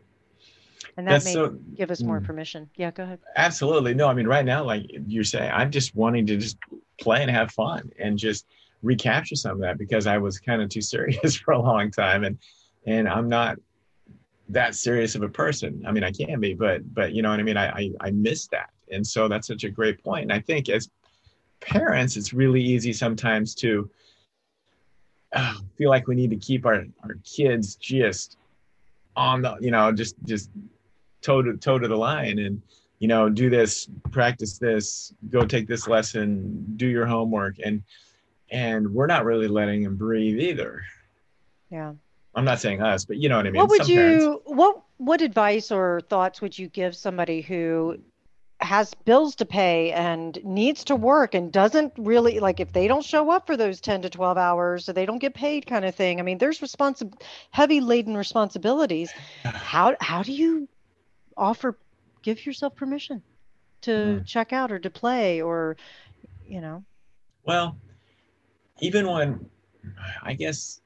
and 0.97 1.07
that 1.07 1.23
That's 1.23 1.25
may 1.25 1.33
so, 1.33 1.57
give 1.75 1.91
us 1.91 2.01
more 2.01 2.19
mm. 2.19 2.25
permission. 2.25 2.69
Yeah 2.75 2.91
go 2.91 3.03
ahead. 3.03 3.19
Absolutely. 3.35 3.93
No 3.93 4.07
i 4.07 4.13
mean 4.13 4.27
right 4.27 4.45
now 4.45 4.63
like 4.63 4.85
you're 5.07 5.23
saying 5.23 5.51
i'm 5.53 5.71
just 5.71 5.95
wanting 5.95 6.25
to 6.27 6.37
just 6.37 6.57
play 6.99 7.21
and 7.21 7.31
have 7.31 7.51
fun 7.51 7.91
and 7.99 8.17
just 8.17 8.45
recapture 8.81 9.35
some 9.35 9.53
of 9.53 9.59
that 9.59 9.77
because 9.77 10.07
i 10.07 10.17
was 10.17 10.39
kind 10.39 10.61
of 10.61 10.69
too 10.69 10.81
serious 10.81 11.35
for 11.43 11.51
a 11.51 11.59
long 11.59 11.91
time 11.91 12.23
and 12.23 12.37
and 12.85 13.07
i'm 13.07 13.29
not 13.29 13.57
that 14.49 14.75
serious 14.75 15.15
of 15.15 15.23
a 15.23 15.29
person. 15.29 15.81
I 15.87 15.91
mean 15.91 16.03
i 16.03 16.11
can 16.11 16.39
be 16.39 16.53
but 16.53 16.93
but 16.93 17.13
you 17.13 17.21
know 17.21 17.29
what 17.29 17.39
i 17.39 17.43
mean? 17.43 17.57
I 17.57 17.69
i, 17.69 17.91
I 18.01 18.11
miss 18.11 18.47
that. 18.47 18.69
And 18.91 19.05
so 19.05 19.27
that's 19.29 19.47
such 19.47 19.63
a 19.63 19.69
great 19.69 20.03
point. 20.03 20.03
point. 20.03 20.23
And 20.23 20.33
i 20.33 20.39
think 20.39 20.69
as 20.69 20.89
parents 21.61 22.17
it's 22.17 22.33
really 22.33 22.61
easy 22.61 22.91
sometimes 22.91 23.55
to 23.55 23.89
uh, 25.33 25.55
feel 25.77 25.89
like 25.89 26.07
we 26.07 26.15
need 26.15 26.29
to 26.29 26.35
keep 26.35 26.65
our 26.65 26.85
our 27.03 27.15
kids 27.23 27.75
just 27.75 28.37
on 29.15 29.41
the 29.41 29.57
you 29.61 29.71
know 29.71 29.91
just 29.91 30.15
just 30.25 30.49
toe 31.21 31.41
to 31.41 31.55
toe 31.57 31.77
to 31.79 31.87
the 31.87 31.95
line 31.95 32.39
and 32.39 32.61
you 32.99 33.07
know 33.07 33.29
do 33.29 33.49
this 33.49 33.87
practice 34.11 34.57
this 34.57 35.13
go 35.29 35.45
take 35.45 35.67
this 35.67 35.87
lesson 35.87 36.65
do 36.75 36.87
your 36.87 37.05
homework. 37.05 37.55
And 37.63 37.83
and 38.49 38.93
we're 38.93 39.07
not 39.07 39.23
really 39.23 39.47
letting 39.47 39.83
them 39.83 39.95
breathe 39.95 40.39
either. 40.39 40.83
Yeah. 41.69 41.93
I'm 42.35 42.45
not 42.45 42.59
saying 42.59 42.81
us 42.81 43.05
but 43.05 43.17
you 43.17 43.27
know 43.27 43.37
what 43.37 43.47
i 43.47 43.49
mean 43.49 43.59
what 43.59 43.69
would 43.69 43.81
Some 43.83 43.91
you 43.91 43.99
parents... 43.99 44.41
what 44.45 44.81
what 44.97 45.21
advice 45.21 45.69
or 45.69 45.99
thoughts 46.09 46.41
would 46.41 46.57
you 46.57 46.69
give 46.69 46.95
somebody 46.95 47.41
who 47.41 47.97
has 48.61 48.93
bills 48.93 49.35
to 49.35 49.45
pay 49.45 49.91
and 49.91 50.39
needs 50.43 50.83
to 50.83 50.95
work 50.95 51.33
and 51.33 51.51
doesn't 51.51 51.93
really 51.97 52.39
like 52.39 52.59
if 52.59 52.71
they 52.73 52.87
don't 52.87 53.03
show 53.03 53.31
up 53.31 53.47
for 53.47 53.57
those 53.57 53.81
10 53.81 54.03
to 54.03 54.09
12 54.09 54.37
hours 54.37 54.87
or 54.87 54.93
they 54.93 55.05
don't 55.05 55.17
get 55.17 55.33
paid 55.33 55.65
kind 55.65 55.83
of 55.83 55.95
thing 55.95 56.19
i 56.19 56.23
mean 56.23 56.37
there's 56.37 56.61
responsible 56.61 57.17
heavy 57.49 57.81
laden 57.81 58.15
responsibilities. 58.15 59.11
How 59.43 59.95
how 59.99 60.23
do 60.23 60.31
you 60.31 60.67
offer 61.35 61.77
give 62.21 62.45
yourself 62.45 62.75
permission 62.75 63.21
to 63.81 63.91
mm. 63.91 64.25
check 64.25 64.53
out 64.53 64.71
or 64.71 64.79
to 64.79 64.89
play 64.89 65.41
or 65.41 65.75
you 66.47 66.61
know? 66.61 66.83
Well 67.45 67.77
even 68.81 69.07
when 69.07 69.49
i 70.21 70.33
guess 70.33 70.81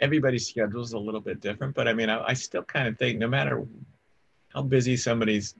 everybody's 0.00 0.48
schedule 0.48 0.82
is 0.82 0.92
a 0.92 0.98
little 0.98 1.20
bit 1.20 1.40
different 1.40 1.74
but 1.74 1.86
i 1.86 1.92
mean 1.92 2.08
I, 2.08 2.28
I 2.28 2.32
still 2.32 2.62
kind 2.62 2.88
of 2.88 2.98
think 2.98 3.18
no 3.18 3.28
matter 3.28 3.66
how 4.54 4.62
busy 4.62 4.96
somebody's 4.96 5.54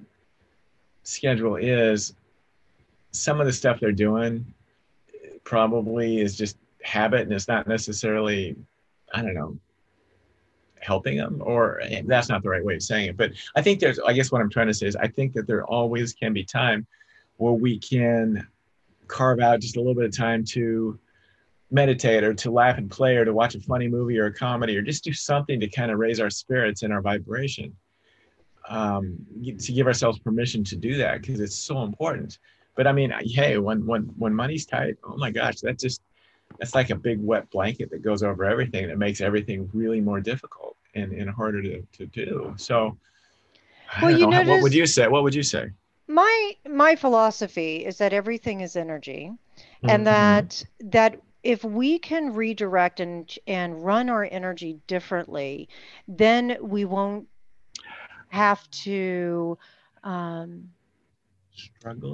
schedule 1.06 1.54
is 1.54 2.14
some 3.12 3.40
of 3.40 3.46
the 3.46 3.52
stuff 3.52 3.78
they're 3.78 3.92
doing 3.92 4.44
probably 5.44 6.20
is 6.20 6.36
just 6.36 6.58
habit 6.82 7.22
and 7.22 7.32
it's 7.32 7.46
not 7.46 7.68
necessarily 7.68 8.56
i 9.14 9.22
don't 9.22 9.34
know 9.34 9.56
helping 10.80 11.16
them 11.16 11.40
or 11.44 11.80
eh, 11.82 12.02
that's 12.06 12.28
not 12.28 12.42
the 12.42 12.48
right 12.48 12.64
way 12.64 12.74
of 12.74 12.82
saying 12.82 13.08
it. 13.08 13.16
But 13.16 13.32
i 13.54 13.62
think 13.62 13.78
there's 13.78 14.00
i 14.00 14.12
guess 14.12 14.32
what 14.32 14.40
i'm 14.40 14.50
trying 14.50 14.66
to 14.66 14.74
say 14.74 14.86
is 14.86 14.96
i 14.96 15.06
think 15.06 15.32
that 15.34 15.46
there 15.46 15.64
always 15.64 16.12
can 16.12 16.32
be 16.32 16.44
time 16.44 16.84
where 17.36 17.52
we 17.52 17.78
can 17.78 18.46
carve 19.06 19.38
out 19.38 19.60
just 19.60 19.76
a 19.76 19.80
little 19.80 19.94
bit 19.94 20.04
of 20.06 20.16
time 20.16 20.44
to 20.44 20.98
meditate 21.70 22.24
or 22.24 22.34
to 22.34 22.50
laugh 22.50 22.78
and 22.78 22.90
play 22.90 23.16
or 23.16 23.24
to 23.24 23.32
watch 23.32 23.54
a 23.54 23.60
funny 23.60 23.86
movie 23.86 24.18
or 24.18 24.26
a 24.26 24.32
comedy 24.32 24.76
or 24.76 24.82
just 24.82 25.04
do 25.04 25.12
something 25.12 25.60
to 25.60 25.68
kind 25.68 25.92
of 25.92 25.98
raise 25.98 26.18
our 26.18 26.30
spirits 26.30 26.82
and 26.82 26.92
our 26.92 27.00
vibration 27.00 27.74
um, 28.68 29.16
to 29.42 29.72
give 29.72 29.86
ourselves 29.86 30.18
permission 30.18 30.64
to 30.64 30.76
do 30.76 30.96
that 30.96 31.20
because 31.20 31.40
it's 31.40 31.56
so 31.56 31.82
important. 31.82 32.38
But 32.74 32.86
I 32.86 32.92
mean, 32.92 33.12
hey, 33.24 33.58
when 33.58 33.86
when 33.86 34.02
when 34.18 34.34
money's 34.34 34.66
tight, 34.66 34.96
oh 35.04 35.16
my 35.16 35.30
gosh, 35.30 35.60
that 35.60 35.78
just 35.78 36.02
that's 36.58 36.74
like 36.74 36.90
a 36.90 36.94
big 36.94 37.20
wet 37.20 37.50
blanket 37.50 37.90
that 37.90 38.02
goes 38.02 38.22
over 38.22 38.44
everything 38.44 38.88
that 38.88 38.98
makes 38.98 39.20
everything 39.20 39.68
really 39.72 40.00
more 40.00 40.20
difficult 40.20 40.76
and, 40.94 41.12
and 41.12 41.30
harder 41.30 41.62
to, 41.62 41.82
to 41.92 42.06
do. 42.06 42.54
So 42.56 42.96
well, 44.02 44.10
you 44.10 44.26
know, 44.26 44.38
notice, 44.38 44.48
what 44.48 44.62
would 44.62 44.74
you 44.74 44.86
say? 44.86 45.08
What 45.08 45.22
would 45.22 45.34
you 45.34 45.42
say? 45.42 45.70
My 46.08 46.56
my 46.68 46.96
philosophy 46.96 47.84
is 47.84 47.98
that 47.98 48.12
everything 48.12 48.60
is 48.60 48.76
energy 48.76 49.32
mm-hmm. 49.32 49.90
and 49.90 50.06
that 50.06 50.62
that 50.80 51.20
if 51.42 51.64
we 51.64 51.98
can 51.98 52.34
redirect 52.34 53.00
and 53.00 53.32
and 53.46 53.84
run 53.84 54.08
our 54.08 54.28
energy 54.30 54.78
differently, 54.86 55.68
then 56.08 56.58
we 56.60 56.84
won't 56.84 57.28
have 58.36 58.70
to 58.70 59.58
um, 60.04 60.68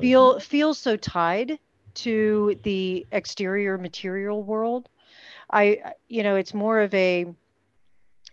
feel 0.01 0.39
feel 0.39 0.73
so 0.73 0.97
tied 0.97 1.59
to 1.95 2.59
the 2.63 3.07
exterior 3.11 3.77
material 3.77 4.43
world. 4.43 4.89
I 5.51 5.95
you 6.09 6.23
know 6.23 6.37
it's 6.37 6.55
more 6.55 6.81
of 6.81 6.95
a 6.95 7.27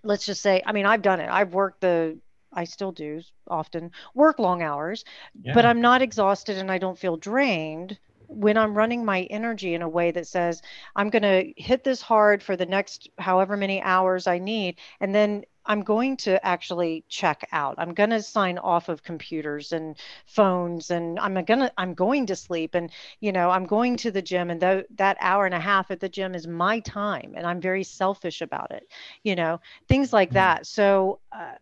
let's 0.03 0.25
just 0.25 0.41
say 0.41 0.61
I 0.65 0.71
mean 0.71 0.85
I've 0.85 1.01
done 1.01 1.19
it. 1.19 1.29
I've 1.29 1.53
worked 1.53 1.81
the 1.81 2.17
I 2.53 2.63
still 2.63 2.91
do 2.91 3.21
often 3.47 3.91
work 4.13 4.39
long 4.39 4.61
hours, 4.61 5.03
yeah. 5.41 5.53
but 5.53 5.65
I'm 5.65 5.81
not 5.81 6.01
exhausted 6.01 6.57
and 6.57 6.71
I 6.71 6.77
don't 6.77 6.97
feel 6.97 7.17
drained 7.17 7.97
when 8.27 8.57
I'm 8.57 8.75
running 8.75 9.03
my 9.03 9.21
energy 9.23 9.73
in 9.73 9.81
a 9.81 9.89
way 9.89 10.11
that 10.11 10.27
says 10.27 10.61
I'm 10.95 11.09
going 11.09 11.23
to 11.23 11.51
hit 11.57 11.83
this 11.83 12.01
hard 12.01 12.43
for 12.43 12.55
the 12.55 12.65
next 12.67 13.09
however 13.17 13.57
many 13.57 13.81
hours 13.81 14.27
I 14.27 14.37
need 14.37 14.77
and 14.99 15.13
then 15.15 15.45
I'm 15.69 15.83
going 15.83 16.17
to 16.17 16.43
actually 16.43 17.03
check 17.09 17.47
out. 17.51 17.75
I'm 17.77 17.93
going 17.93 18.09
to 18.09 18.23
sign 18.23 18.57
off 18.57 18.89
of 18.89 19.03
computers 19.03 19.71
and 19.71 19.95
phones 20.25 20.89
and 20.89 21.19
I'm 21.19 21.35
going 21.45 21.59
to 21.59 21.71
I'm 21.77 21.93
going 21.93 22.25
to 22.25 22.35
sleep 22.35 22.73
and 22.73 22.89
you 23.19 23.31
know, 23.31 23.51
I'm 23.51 23.67
going 23.67 23.95
to 23.97 24.09
the 24.09 24.21
gym 24.21 24.49
and 24.49 24.59
th- 24.59 24.87
that 24.95 25.17
hour 25.21 25.45
and 25.45 25.53
a 25.53 25.59
half 25.59 25.91
at 25.91 25.99
the 25.99 26.09
gym 26.09 26.33
is 26.33 26.47
my 26.47 26.79
time 26.79 27.35
and 27.37 27.45
I'm 27.45 27.61
very 27.61 27.83
selfish 27.83 28.41
about 28.41 28.71
it. 28.71 28.89
You 29.23 29.35
know, 29.35 29.61
things 29.87 30.11
like 30.11 30.29
mm-hmm. 30.29 30.35
that. 30.35 30.65
So 30.65 31.19
uh, 31.31 31.53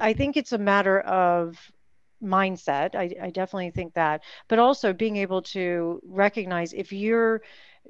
I 0.00 0.12
think 0.12 0.36
it's 0.36 0.52
a 0.52 0.58
matter 0.58 0.98
of 1.00 1.56
mindset. 2.22 2.96
I, 2.96 3.14
I 3.22 3.30
definitely 3.30 3.70
think 3.70 3.94
that, 3.94 4.22
but 4.48 4.58
also 4.58 4.92
being 4.92 5.16
able 5.16 5.42
to 5.42 6.00
recognize 6.04 6.72
if 6.72 6.92
you're 6.92 7.42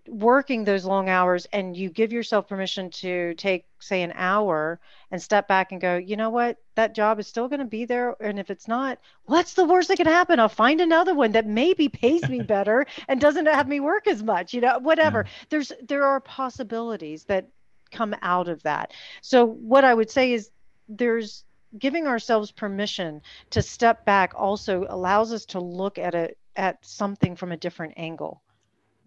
working 0.09 0.65
those 0.65 0.85
long 0.85 1.09
hours 1.09 1.47
and 1.53 1.77
you 1.77 1.89
give 1.89 2.13
yourself 2.13 2.49
permission 2.49 2.91
to 2.91 3.35
take 3.35 3.67
say 3.79 4.03
an 4.03 4.13
hour 4.17 4.81
and 5.11 5.23
step 5.23 5.47
back 5.47 5.71
and 5.73 5.81
go 5.81 5.97
you 5.97 6.17
know 6.17 6.31
what? 6.31 6.57
That 6.75 6.95
job 6.95 7.21
is 7.21 7.27
still 7.27 7.49
going 7.49 7.61
to 7.61 7.67
be 7.67 7.85
there 7.85 8.17
and 8.21 8.39
if 8.39 8.51
it's 8.51 8.67
not 8.67 8.99
what's 9.27 9.55
the 9.55 9.65
worst 9.65 9.89
that 9.89 9.97
can 9.97 10.07
happen? 10.07 10.41
I'll 10.41 10.49
find 10.49 10.81
another 10.81 11.15
one 11.15 11.33
that 11.33 11.47
maybe 11.47 11.89
pays 11.89 12.29
me 12.29 12.41
better 12.43 12.87
and 13.09 13.21
doesn't 13.21 13.47
have 13.47 13.69
me 13.69 13.81
work 13.81 14.07
as 14.07 14.23
much 14.23 14.55
you 14.55 14.61
know 14.61 14.79
whatever. 14.81 15.25
Yeah. 15.25 15.33
there's 15.51 15.73
there 15.87 16.05
are 16.05 16.21
possibilities 16.21 17.25
that 17.25 17.49
come 17.91 18.15
out 18.23 18.49
of 18.49 18.63
that. 18.63 18.93
So 19.21 19.47
what 19.47 19.85
i 19.85 19.95
would 19.95 20.11
say 20.11 20.33
is 20.33 20.51
there's 20.89 21.45
giving 21.79 22.07
ourselves 22.07 22.51
permission 22.51 23.23
to 23.51 23.63
step 23.63 24.05
back 24.05 24.33
also 24.37 24.85
allows 24.89 25.33
us 25.33 25.47
to 25.47 25.61
look 25.61 25.99
at 25.99 26.15
it 26.15 26.39
at 26.57 26.85
something 26.85 27.35
from 27.37 27.53
a 27.53 27.57
different 27.57 27.95
angle 27.97 28.43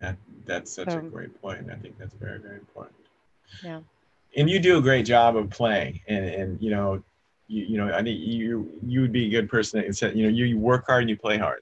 that, 0.05 0.17
that's 0.45 0.71
such 0.71 0.93
a 0.93 1.01
great 1.01 1.39
point. 1.41 1.69
I 1.71 1.75
think 1.75 1.97
that's 1.97 2.13
very, 2.13 2.39
very 2.39 2.57
important. 2.57 2.95
Yeah. 3.63 3.79
and 4.37 4.49
you 4.49 4.59
do 4.59 4.77
a 4.77 4.81
great 4.81 5.05
job 5.05 5.37
of 5.37 5.49
playing 5.49 6.01
and 6.07 6.25
and 6.25 6.61
you 6.61 6.71
know 6.71 7.01
you, 7.47 7.63
you 7.63 7.77
know 7.77 7.93
i 7.93 8.01
think 8.01 8.19
you 8.19 8.69
you 8.85 8.99
would 9.01 9.11
be 9.11 9.27
a 9.27 9.29
good 9.29 9.47
person 9.49 9.79
that 9.79 10.15
you 10.15 10.23
know 10.23 10.29
you, 10.29 10.45
you 10.45 10.57
work 10.57 10.85
hard 10.87 11.01
and 11.03 11.09
you 11.09 11.15
play 11.15 11.37
hard 11.37 11.61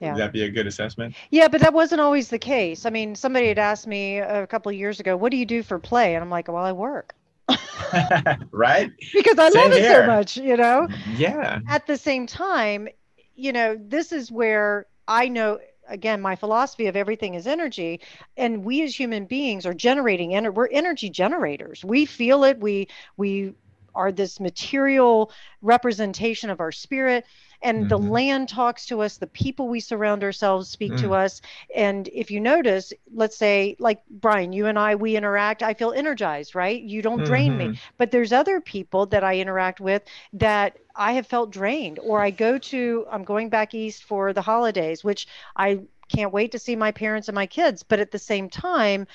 yeah. 0.00 0.12
Would 0.12 0.20
that 0.20 0.32
be 0.32 0.42
a 0.42 0.50
good 0.50 0.66
assessment? 0.66 1.14
Yeah, 1.30 1.48
but 1.48 1.62
that 1.62 1.72
wasn't 1.72 2.02
always 2.02 2.28
the 2.28 2.38
case. 2.38 2.84
I 2.84 2.90
mean, 2.90 3.14
somebody 3.14 3.48
had 3.48 3.58
asked 3.58 3.86
me 3.86 4.18
a 4.18 4.46
couple 4.46 4.68
of 4.70 4.76
years 4.76 5.00
ago, 5.00 5.16
"What 5.16 5.30
do 5.30 5.38
you 5.38 5.46
do 5.46 5.62
for 5.62 5.78
play?" 5.78 6.14
And 6.14 6.22
I'm 6.22 6.28
like, 6.28 6.48
"Well, 6.48 6.62
I 6.62 6.72
work." 6.72 7.14
right? 8.50 8.90
Because 9.14 9.38
I 9.38 9.48
Same 9.48 9.62
love 9.62 9.72
it 9.72 9.82
here. 9.82 10.02
so 10.02 10.06
much, 10.06 10.36
you 10.36 10.56
know. 10.56 10.86
Yeah. 11.16 11.60
At 11.68 11.86
the 11.86 11.96
same 11.96 12.26
time, 12.26 12.88
you 13.36 13.52
know, 13.52 13.78
this 13.80 14.12
is 14.12 14.30
where 14.30 14.86
I 15.08 15.28
know 15.28 15.60
again 15.88 16.20
my 16.20 16.36
philosophy 16.36 16.86
of 16.86 16.96
everything 16.96 17.34
is 17.34 17.46
energy 17.46 18.00
and 18.36 18.64
we 18.64 18.82
as 18.82 18.98
human 18.98 19.24
beings 19.26 19.66
are 19.66 19.74
generating 19.74 20.34
energy 20.34 20.54
we're 20.54 20.68
energy 20.68 21.10
generators. 21.10 21.84
We 21.84 22.06
feel 22.06 22.44
it 22.44 22.58
we 22.58 22.88
we 23.16 23.54
are 23.96 24.12
this 24.12 24.38
material 24.38 25.32
representation 25.62 26.50
of 26.50 26.60
our 26.60 26.70
spirit 26.70 27.24
and 27.62 27.78
mm-hmm. 27.78 27.88
the 27.88 27.98
land 27.98 28.48
talks 28.48 28.86
to 28.86 29.00
us 29.00 29.16
the 29.16 29.26
people 29.26 29.68
we 29.68 29.80
surround 29.80 30.22
ourselves 30.22 30.68
speak 30.68 30.92
mm. 30.92 31.00
to 31.00 31.14
us 31.14 31.40
and 31.74 32.08
if 32.12 32.30
you 32.30 32.38
notice 32.38 32.92
let's 33.12 33.36
say 33.36 33.74
like 33.78 34.02
brian 34.10 34.52
you 34.52 34.66
and 34.66 34.78
i 34.78 34.94
we 34.94 35.16
interact 35.16 35.62
i 35.62 35.72
feel 35.74 35.92
energized 35.92 36.54
right 36.54 36.82
you 36.82 37.00
don't 37.02 37.18
mm-hmm. 37.18 37.26
drain 37.26 37.56
me 37.56 37.64
mm-hmm. 37.64 37.80
but 37.96 38.10
there's 38.10 38.32
other 38.32 38.60
people 38.60 39.06
that 39.06 39.24
i 39.24 39.38
interact 39.38 39.80
with 39.80 40.02
that 40.32 40.76
I 40.98 41.12
have 41.12 41.26
felt 41.26 41.50
drained, 41.50 41.98
or 41.98 42.20
I 42.22 42.30
go 42.30 42.56
to, 42.56 43.06
I'm 43.10 43.22
going 43.22 43.50
back 43.50 43.74
east 43.74 44.04
for 44.04 44.32
the 44.32 44.40
holidays, 44.40 45.04
which 45.04 45.28
I 45.54 45.80
can't 46.08 46.32
wait 46.32 46.52
to 46.52 46.58
see 46.58 46.76
my 46.76 46.92
parents 46.92 47.28
and 47.28 47.34
my 47.34 47.46
kids. 47.46 47.82
But 47.82 48.00
at 48.00 48.10
the 48.10 48.18
same 48.18 48.48
time, 48.48 49.06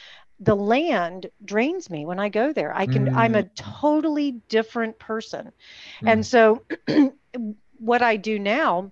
the 0.41 0.55
land 0.55 1.29
drains 1.45 1.89
me 1.89 2.05
when 2.05 2.19
I 2.19 2.29
go 2.29 2.51
there. 2.51 2.75
I 2.75 2.87
can, 2.87 3.05
mm. 3.05 3.15
I'm 3.15 3.35
a 3.35 3.43
mm. 3.43 3.49
totally 3.55 4.31
different 4.49 4.97
person. 4.99 5.51
Mm. 6.01 6.11
And 6.11 6.25
so, 6.25 6.63
what 7.77 8.01
I 8.01 8.17
do 8.17 8.39
now, 8.39 8.91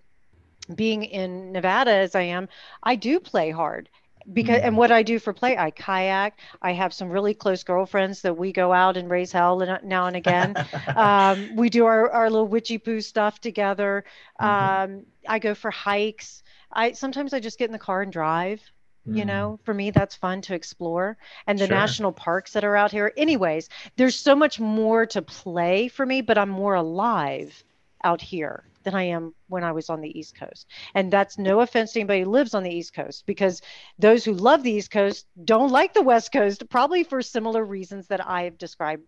being 0.73 1.03
in 1.03 1.51
Nevada 1.51 1.91
as 1.91 2.13
I 2.13 2.21
am, 2.21 2.47
I 2.83 2.95
do 2.95 3.19
play 3.19 3.49
hard 3.49 3.89
because 4.31 4.57
and 4.57 4.71
mm-hmm. 4.71 4.75
what 4.75 4.91
I 4.91 5.03
do 5.03 5.17
for 5.17 5.33
play, 5.33 5.57
I 5.57 5.71
kayak. 5.71 6.39
I 6.61 6.73
have 6.73 6.93
some 6.93 7.09
really 7.09 7.33
close 7.33 7.63
girlfriends 7.63 8.21
that 8.21 8.37
we 8.37 8.51
go 8.51 8.71
out 8.71 8.97
and 8.97 9.09
raise 9.09 9.31
hell 9.31 9.57
now 9.83 10.07
and 10.07 10.15
again. 10.15 10.55
um, 10.95 11.55
we 11.55 11.69
do 11.69 11.85
our, 11.85 12.11
our 12.11 12.29
little 12.29 12.47
witchy 12.47 12.77
poo 12.77 13.01
stuff 13.01 13.39
together. 13.41 14.03
Mm-hmm. 14.39 14.97
Um, 14.97 15.05
I 15.27 15.39
go 15.39 15.55
for 15.55 15.71
hikes. 15.71 16.43
I 16.71 16.91
sometimes 16.91 17.33
I 17.33 17.39
just 17.39 17.57
get 17.57 17.65
in 17.65 17.71
the 17.71 17.79
car 17.79 18.01
and 18.01 18.11
drive. 18.11 18.61
Mm. 19.07 19.17
You 19.17 19.25
know, 19.25 19.51
mm-hmm. 19.53 19.63
for 19.63 19.73
me, 19.73 19.91
that's 19.91 20.15
fun 20.15 20.41
to 20.41 20.55
explore. 20.55 21.17
And 21.47 21.57
the 21.57 21.67
sure. 21.67 21.75
national 21.75 22.11
parks 22.11 22.53
that 22.53 22.63
are 22.63 22.75
out 22.75 22.91
here. 22.91 23.13
Anyways, 23.15 23.69
there's 23.95 24.15
so 24.15 24.35
much 24.35 24.59
more 24.59 25.05
to 25.07 25.21
play 25.21 25.87
for 25.87 26.05
me, 26.05 26.21
but 26.21 26.37
I'm 26.37 26.49
more 26.49 26.75
alive 26.75 27.63
out 28.03 28.21
here 28.21 28.63
than 28.83 28.95
I 28.95 29.03
am 29.03 29.33
when 29.49 29.63
I 29.63 29.73
was 29.73 29.89
on 29.89 29.99
the 29.99 30.17
East 30.17 30.37
Coast. 30.39 30.67
And 30.95 31.11
that's 31.11 31.37
no 31.37 31.59
offense 31.59 31.91
to 31.93 31.99
anybody 31.99 32.21
who 32.21 32.29
lives 32.29 32.53
on 32.53 32.63
the 32.63 32.73
East 32.73 32.93
Coast, 32.93 33.25
because 33.25 33.61
those 33.97 34.23
who 34.23 34.33
love 34.33 34.63
the 34.63 34.71
East 34.71 34.89
Coast 34.89 35.25
don't 35.43 35.69
like 35.69 35.93
the 35.93 36.01
West 36.01 36.31
Coast, 36.31 36.69
probably 36.69 37.03
for 37.03 37.21
similar 37.21 37.63
reasons 37.63 38.07
that 38.07 38.25
I 38.25 38.43
have 38.43 38.57
described 38.57 39.03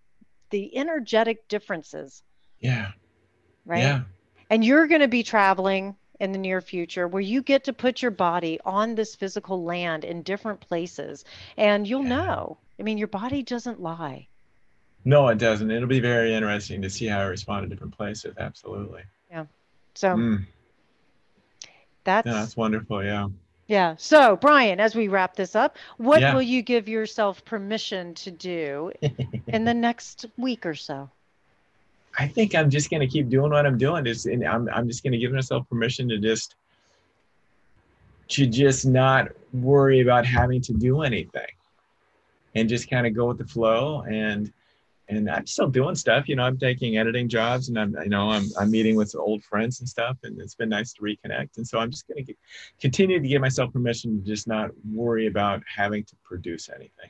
the 0.49 0.75
energetic 0.77 1.47
differences. 1.47 2.21
Yeah. 2.59 2.91
Right. 3.65 3.79
Yeah. 3.79 4.01
And 4.49 4.65
you're 4.65 4.87
going 4.87 5.01
to 5.01 5.07
be 5.07 5.23
traveling 5.23 5.95
in 6.21 6.31
the 6.31 6.37
near 6.37 6.61
future 6.61 7.07
where 7.07 7.21
you 7.21 7.41
get 7.41 7.63
to 7.63 7.73
put 7.73 8.01
your 8.01 8.11
body 8.11 8.59
on 8.63 8.93
this 8.93 9.15
physical 9.15 9.63
land 9.63 10.05
in 10.05 10.21
different 10.21 10.61
places 10.61 11.25
and 11.57 11.87
you'll 11.87 12.03
yeah. 12.03 12.09
know. 12.09 12.57
I 12.79 12.83
mean, 12.83 12.99
your 12.99 13.07
body 13.07 13.41
doesn't 13.41 13.81
lie. 13.81 14.27
No, 15.03 15.27
it 15.29 15.39
doesn't. 15.39 15.71
It'll 15.71 15.87
be 15.87 15.99
very 15.99 16.35
interesting 16.35 16.83
to 16.83 16.89
see 16.91 17.07
how 17.07 17.21
I 17.21 17.23
respond 17.23 17.63
to 17.63 17.69
different 17.69 17.97
places. 17.97 18.35
Absolutely. 18.37 19.01
Yeah. 19.31 19.45
So 19.95 20.15
mm. 20.15 20.45
that's 22.03 22.27
yeah, 22.27 22.33
that's 22.33 22.55
wonderful. 22.55 23.03
Yeah. 23.03 23.29
Yeah. 23.65 23.95
So, 23.97 24.35
Brian, 24.35 24.79
as 24.79 24.95
we 24.95 25.07
wrap 25.07 25.35
this 25.35 25.55
up, 25.55 25.77
what 25.97 26.21
yeah. 26.21 26.35
will 26.35 26.41
you 26.43 26.61
give 26.61 26.87
yourself 26.87 27.43
permission 27.45 28.13
to 28.15 28.29
do 28.29 28.91
in 29.47 29.65
the 29.65 29.73
next 29.73 30.27
week 30.37 30.67
or 30.67 30.75
so? 30.75 31.09
I 32.17 32.27
think 32.27 32.55
I'm 32.55 32.69
just 32.69 32.89
going 32.89 33.01
to 33.01 33.07
keep 33.07 33.29
doing 33.29 33.51
what 33.51 33.65
I'm 33.65 33.77
doing. 33.77 34.05
Just, 34.05 34.25
and 34.25 34.45
I'm, 34.45 34.69
I'm 34.69 34.87
just 34.87 35.03
going 35.03 35.13
to 35.13 35.17
give 35.17 35.31
myself 35.31 35.67
permission 35.69 36.09
to 36.09 36.17
just, 36.17 36.55
to 38.29 38.45
just 38.45 38.85
not 38.85 39.29
worry 39.53 40.01
about 40.01 40.25
having 40.25 40.61
to 40.61 40.73
do 40.73 41.01
anything 41.01 41.47
and 42.55 42.67
just 42.67 42.89
kind 42.89 43.07
of 43.07 43.13
go 43.13 43.27
with 43.27 43.37
the 43.37 43.45
flow 43.45 44.01
and 44.01 44.51
and 45.11 45.29
I'm 45.29 45.45
still 45.45 45.67
doing 45.67 45.95
stuff. 45.95 46.27
You 46.29 46.37
know, 46.37 46.43
I'm 46.43 46.57
taking 46.57 46.97
editing 46.97 47.27
jobs, 47.27 47.69
and 47.69 47.77
I'm, 47.77 47.95
you 48.01 48.09
know, 48.09 48.31
I'm, 48.31 48.45
I'm 48.57 48.71
meeting 48.71 48.95
with 48.95 49.13
old 49.15 49.43
friends 49.43 49.81
and 49.81 49.89
stuff, 49.89 50.17
and 50.23 50.39
it's 50.39 50.55
been 50.55 50.69
nice 50.69 50.93
to 50.93 51.01
reconnect. 51.01 51.57
And 51.57 51.67
so 51.67 51.79
I'm 51.79 51.91
just 51.91 52.07
going 52.07 52.25
to 52.25 52.33
continue 52.79 53.19
to 53.19 53.27
give 53.27 53.41
myself 53.41 53.73
permission 53.73 54.21
to 54.21 54.25
just 54.25 54.47
not 54.47 54.71
worry 54.89 55.27
about 55.27 55.61
having 55.67 56.03
to 56.05 56.15
produce 56.23 56.69
anything. 56.69 57.09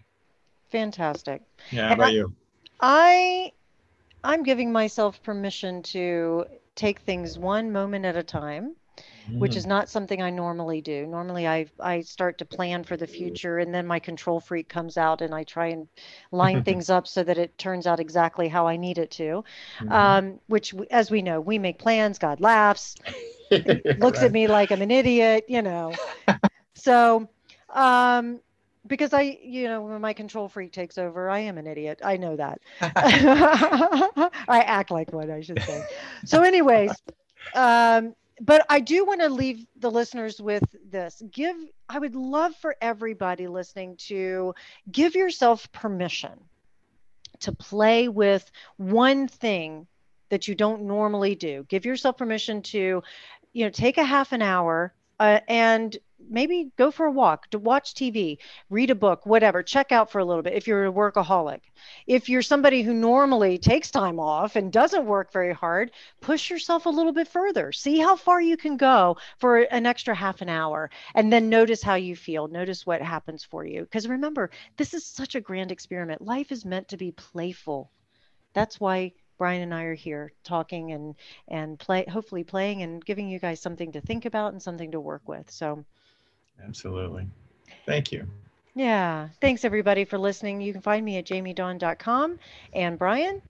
Fantastic. 0.70 1.44
Yeah. 1.70 1.90
How 1.90 1.94
about 1.94 2.08
I, 2.08 2.12
you? 2.12 2.34
I, 2.80 3.52
I'm 4.24 4.44
giving 4.44 4.72
myself 4.72 5.22
permission 5.24 5.82
to 5.84 6.46
take 6.76 7.00
things 7.00 7.38
one 7.38 7.72
moment 7.72 8.06
at 8.06 8.16
a 8.16 8.24
time 8.24 8.76
which 9.38 9.56
is 9.56 9.66
mm. 9.66 9.70
not 9.70 9.90
something 9.90 10.22
I 10.22 10.30
normally 10.30 10.82
do. 10.82 11.06
Normally, 11.06 11.48
I 11.48 11.68
I 11.80 12.02
start 12.02 12.38
to 12.40 12.46
plan 12.46 12.84
for 12.84 12.98
the 12.98 13.08
future, 13.08 13.60
and 13.60 13.74
then 13.74 13.86
my 13.86 14.00
control 14.00 14.40
freak 14.40 14.68
comes 14.68 14.98
out, 14.98 15.22
and 15.22 15.34
I 15.34 15.44
try 15.44 15.68
and 15.68 15.88
line 16.32 16.64
things 16.66 16.90
up 16.90 17.08
so 17.08 17.24
that 17.24 17.38
it 17.38 17.58
turns 17.58 17.88
out 17.88 18.00
exactly 18.00 18.48
how 18.48 18.68
I 18.68 18.78
need 18.78 18.98
it 18.98 19.12
to. 19.12 19.44
Mm-hmm. 19.80 19.92
Um, 19.92 20.40
which, 20.48 20.74
as 20.90 21.12
we 21.12 21.22
know, 21.22 21.40
we 21.40 21.60
make 21.60 21.80
plans. 21.80 22.20
God 22.20 22.42
laughs, 22.42 22.96
looks 23.52 24.20
right. 24.20 24.24
at 24.24 24.32
me 24.32 24.48
like 24.48 24.72
I'm 24.72 24.82
an 24.82 24.92
idiot, 24.92 25.46
you 25.48 25.62
know. 25.62 25.94
so, 26.74 27.30
um, 27.70 28.40
because 28.88 29.13
I, 29.13 29.38
you 29.44 29.67
know, 29.67 29.82
when 29.82 30.02
my 30.02 30.13
control 30.13 30.48
freak 30.48 30.72
takes 30.72 30.98
over, 30.98 31.30
I 31.30 31.39
am 31.39 31.58
an 31.58 31.67
idiot. 31.67 32.02
I 32.04 32.17
know 32.17 32.36
that. 32.36 32.62
I 32.82 34.63
act 34.65 34.91
like 34.91 35.13
one, 35.13 35.30
I 35.30 35.41
should 35.41 35.62
say. 35.62 35.84
So, 36.26 36.41
anyways, 36.41 36.91
um, 37.54 38.15
but 38.41 38.65
I 38.70 38.80
do 38.80 39.06
want 39.06 39.22
to 39.22 39.30
leave 39.30 39.65
the 39.78 39.91
listeners 39.91 40.41
with 40.41 40.63
this. 40.89 41.22
Give 41.32 41.56
I 41.88 42.00
would 42.00 42.15
love 42.15 42.56
for 42.56 42.76
everybody 42.82 43.48
listening 43.48 43.98
to 44.08 44.56
give 44.91 45.15
yourself 45.15 45.72
permission 45.72 46.39
to 47.41 47.52
play 47.52 48.08
with 48.08 48.50
one 48.78 49.28
thing 49.28 49.88
that 50.30 50.48
you 50.48 50.56
don't 50.56 50.84
normally 50.84 51.36
do. 51.36 51.65
Give 51.70 51.86
yourself 51.86 52.17
permission 52.17 52.63
to 52.63 53.04
you 53.54 53.65
know 53.65 53.70
take 53.70 53.98
a 53.98 54.04
half 54.04 54.32
an 54.32 54.41
hour 54.41 54.94
uh, 55.20 55.39
and 55.48 55.96
maybe 56.30 56.72
go 56.78 56.92
for 56.92 57.06
a 57.06 57.12
walk, 57.12 57.50
to 57.50 57.60
watch 57.60 57.94
TV, 57.94 58.38
read 58.70 58.90
a 58.90 58.96
book, 58.96 59.26
whatever, 59.26 59.64
check 59.64 59.92
out 59.92 60.12
for 60.12 60.20
a 60.20 60.26
little 60.26 60.44
bit 60.44 60.54
if 60.54 60.68
you're 60.68 60.86
a 60.86 60.92
workaholic. 60.92 61.62
If 62.08 62.30
you're 62.30 62.42
somebody 62.42 62.82
who 62.82 62.94
normally 62.94 63.58
takes 63.58 63.92
time 63.92 64.20
off 64.20 64.56
and 64.56 64.72
doesn't 64.72 65.06
work 65.06 65.32
very 65.32 65.54
hard, 65.54 65.92
push 66.20 66.50
yourself 66.50 66.86
a 66.86 66.90
little 66.90 67.14
bit 67.14 67.28
further. 67.28 67.72
See 67.72 68.00
how 68.00 68.16
far 68.16 68.42
you 68.42 68.58
can 68.58 68.78
go 68.78 69.18
for 69.40 69.58
an 69.58 69.86
extra 69.86 70.16
half 70.16 70.42
an 70.42 70.50
hour 70.50 70.90
and 71.16 71.32
then 71.32 71.50
notice 71.50 71.82
how 71.82 71.96
you 71.96 72.16
feel. 72.16 72.48
Notice 72.48 72.86
what 72.86 73.02
happens 73.02 73.44
for 73.44 73.66
you. 73.66 73.82
Because 73.82 74.08
remember, 74.08 74.52
this 74.78 74.94
is 74.94 75.06
such 75.06 75.36
a 75.36 75.42
grand 75.42 75.72
experiment. 75.72 76.22
Life 76.22 76.52
is 76.52 76.66
meant 76.66 76.90
to 76.90 76.98
be 76.98 77.12
playful. 77.12 77.92
That's 78.54 78.80
why 78.80 79.14
Brian 79.42 79.64
and 79.64 79.74
I 79.74 79.86
are 79.86 79.96
here 79.96 80.34
talking 80.44 80.92
and 80.92 81.16
and 81.48 81.80
play 81.80 82.06
hopefully 82.06 82.44
playing 82.44 82.84
and 82.84 83.04
giving 83.04 83.28
you 83.28 83.40
guys 83.40 83.60
something 83.60 83.92
to 83.94 84.00
think 84.00 84.26
about 84.26 84.52
and 84.54 84.62
something 84.62 84.92
to 84.92 85.00
work 85.00 85.28
with. 85.28 85.50
So 85.50 85.84
Absolutely. 86.64 87.28
Thank 87.86 88.12
you. 88.12 88.28
Yeah. 88.76 89.30
Thanks 89.42 89.66
everybody 89.66 90.06
for 90.06 90.18
listening. 90.18 90.62
You 90.62 90.72
can 90.72 90.82
find 90.82 91.04
me 91.04 91.18
at 91.18 91.26
jamiedawn.com 91.26 92.40
and 92.74 92.98
Brian 92.98 93.42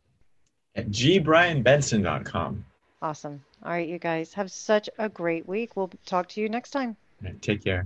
at 0.75 0.89
gbrianbenson.com. 0.89 2.65
Awesome. 3.01 3.43
All 3.63 3.71
right, 3.71 3.87
you 3.87 3.99
guys 3.99 4.33
have 4.33 4.51
such 4.51 4.89
a 4.97 5.09
great 5.09 5.47
week. 5.47 5.75
We'll 5.75 5.91
talk 6.05 6.29
to 6.29 6.41
you 6.41 6.49
next 6.49 6.71
time. 6.71 6.95
Take 7.41 7.63
care. 7.63 7.85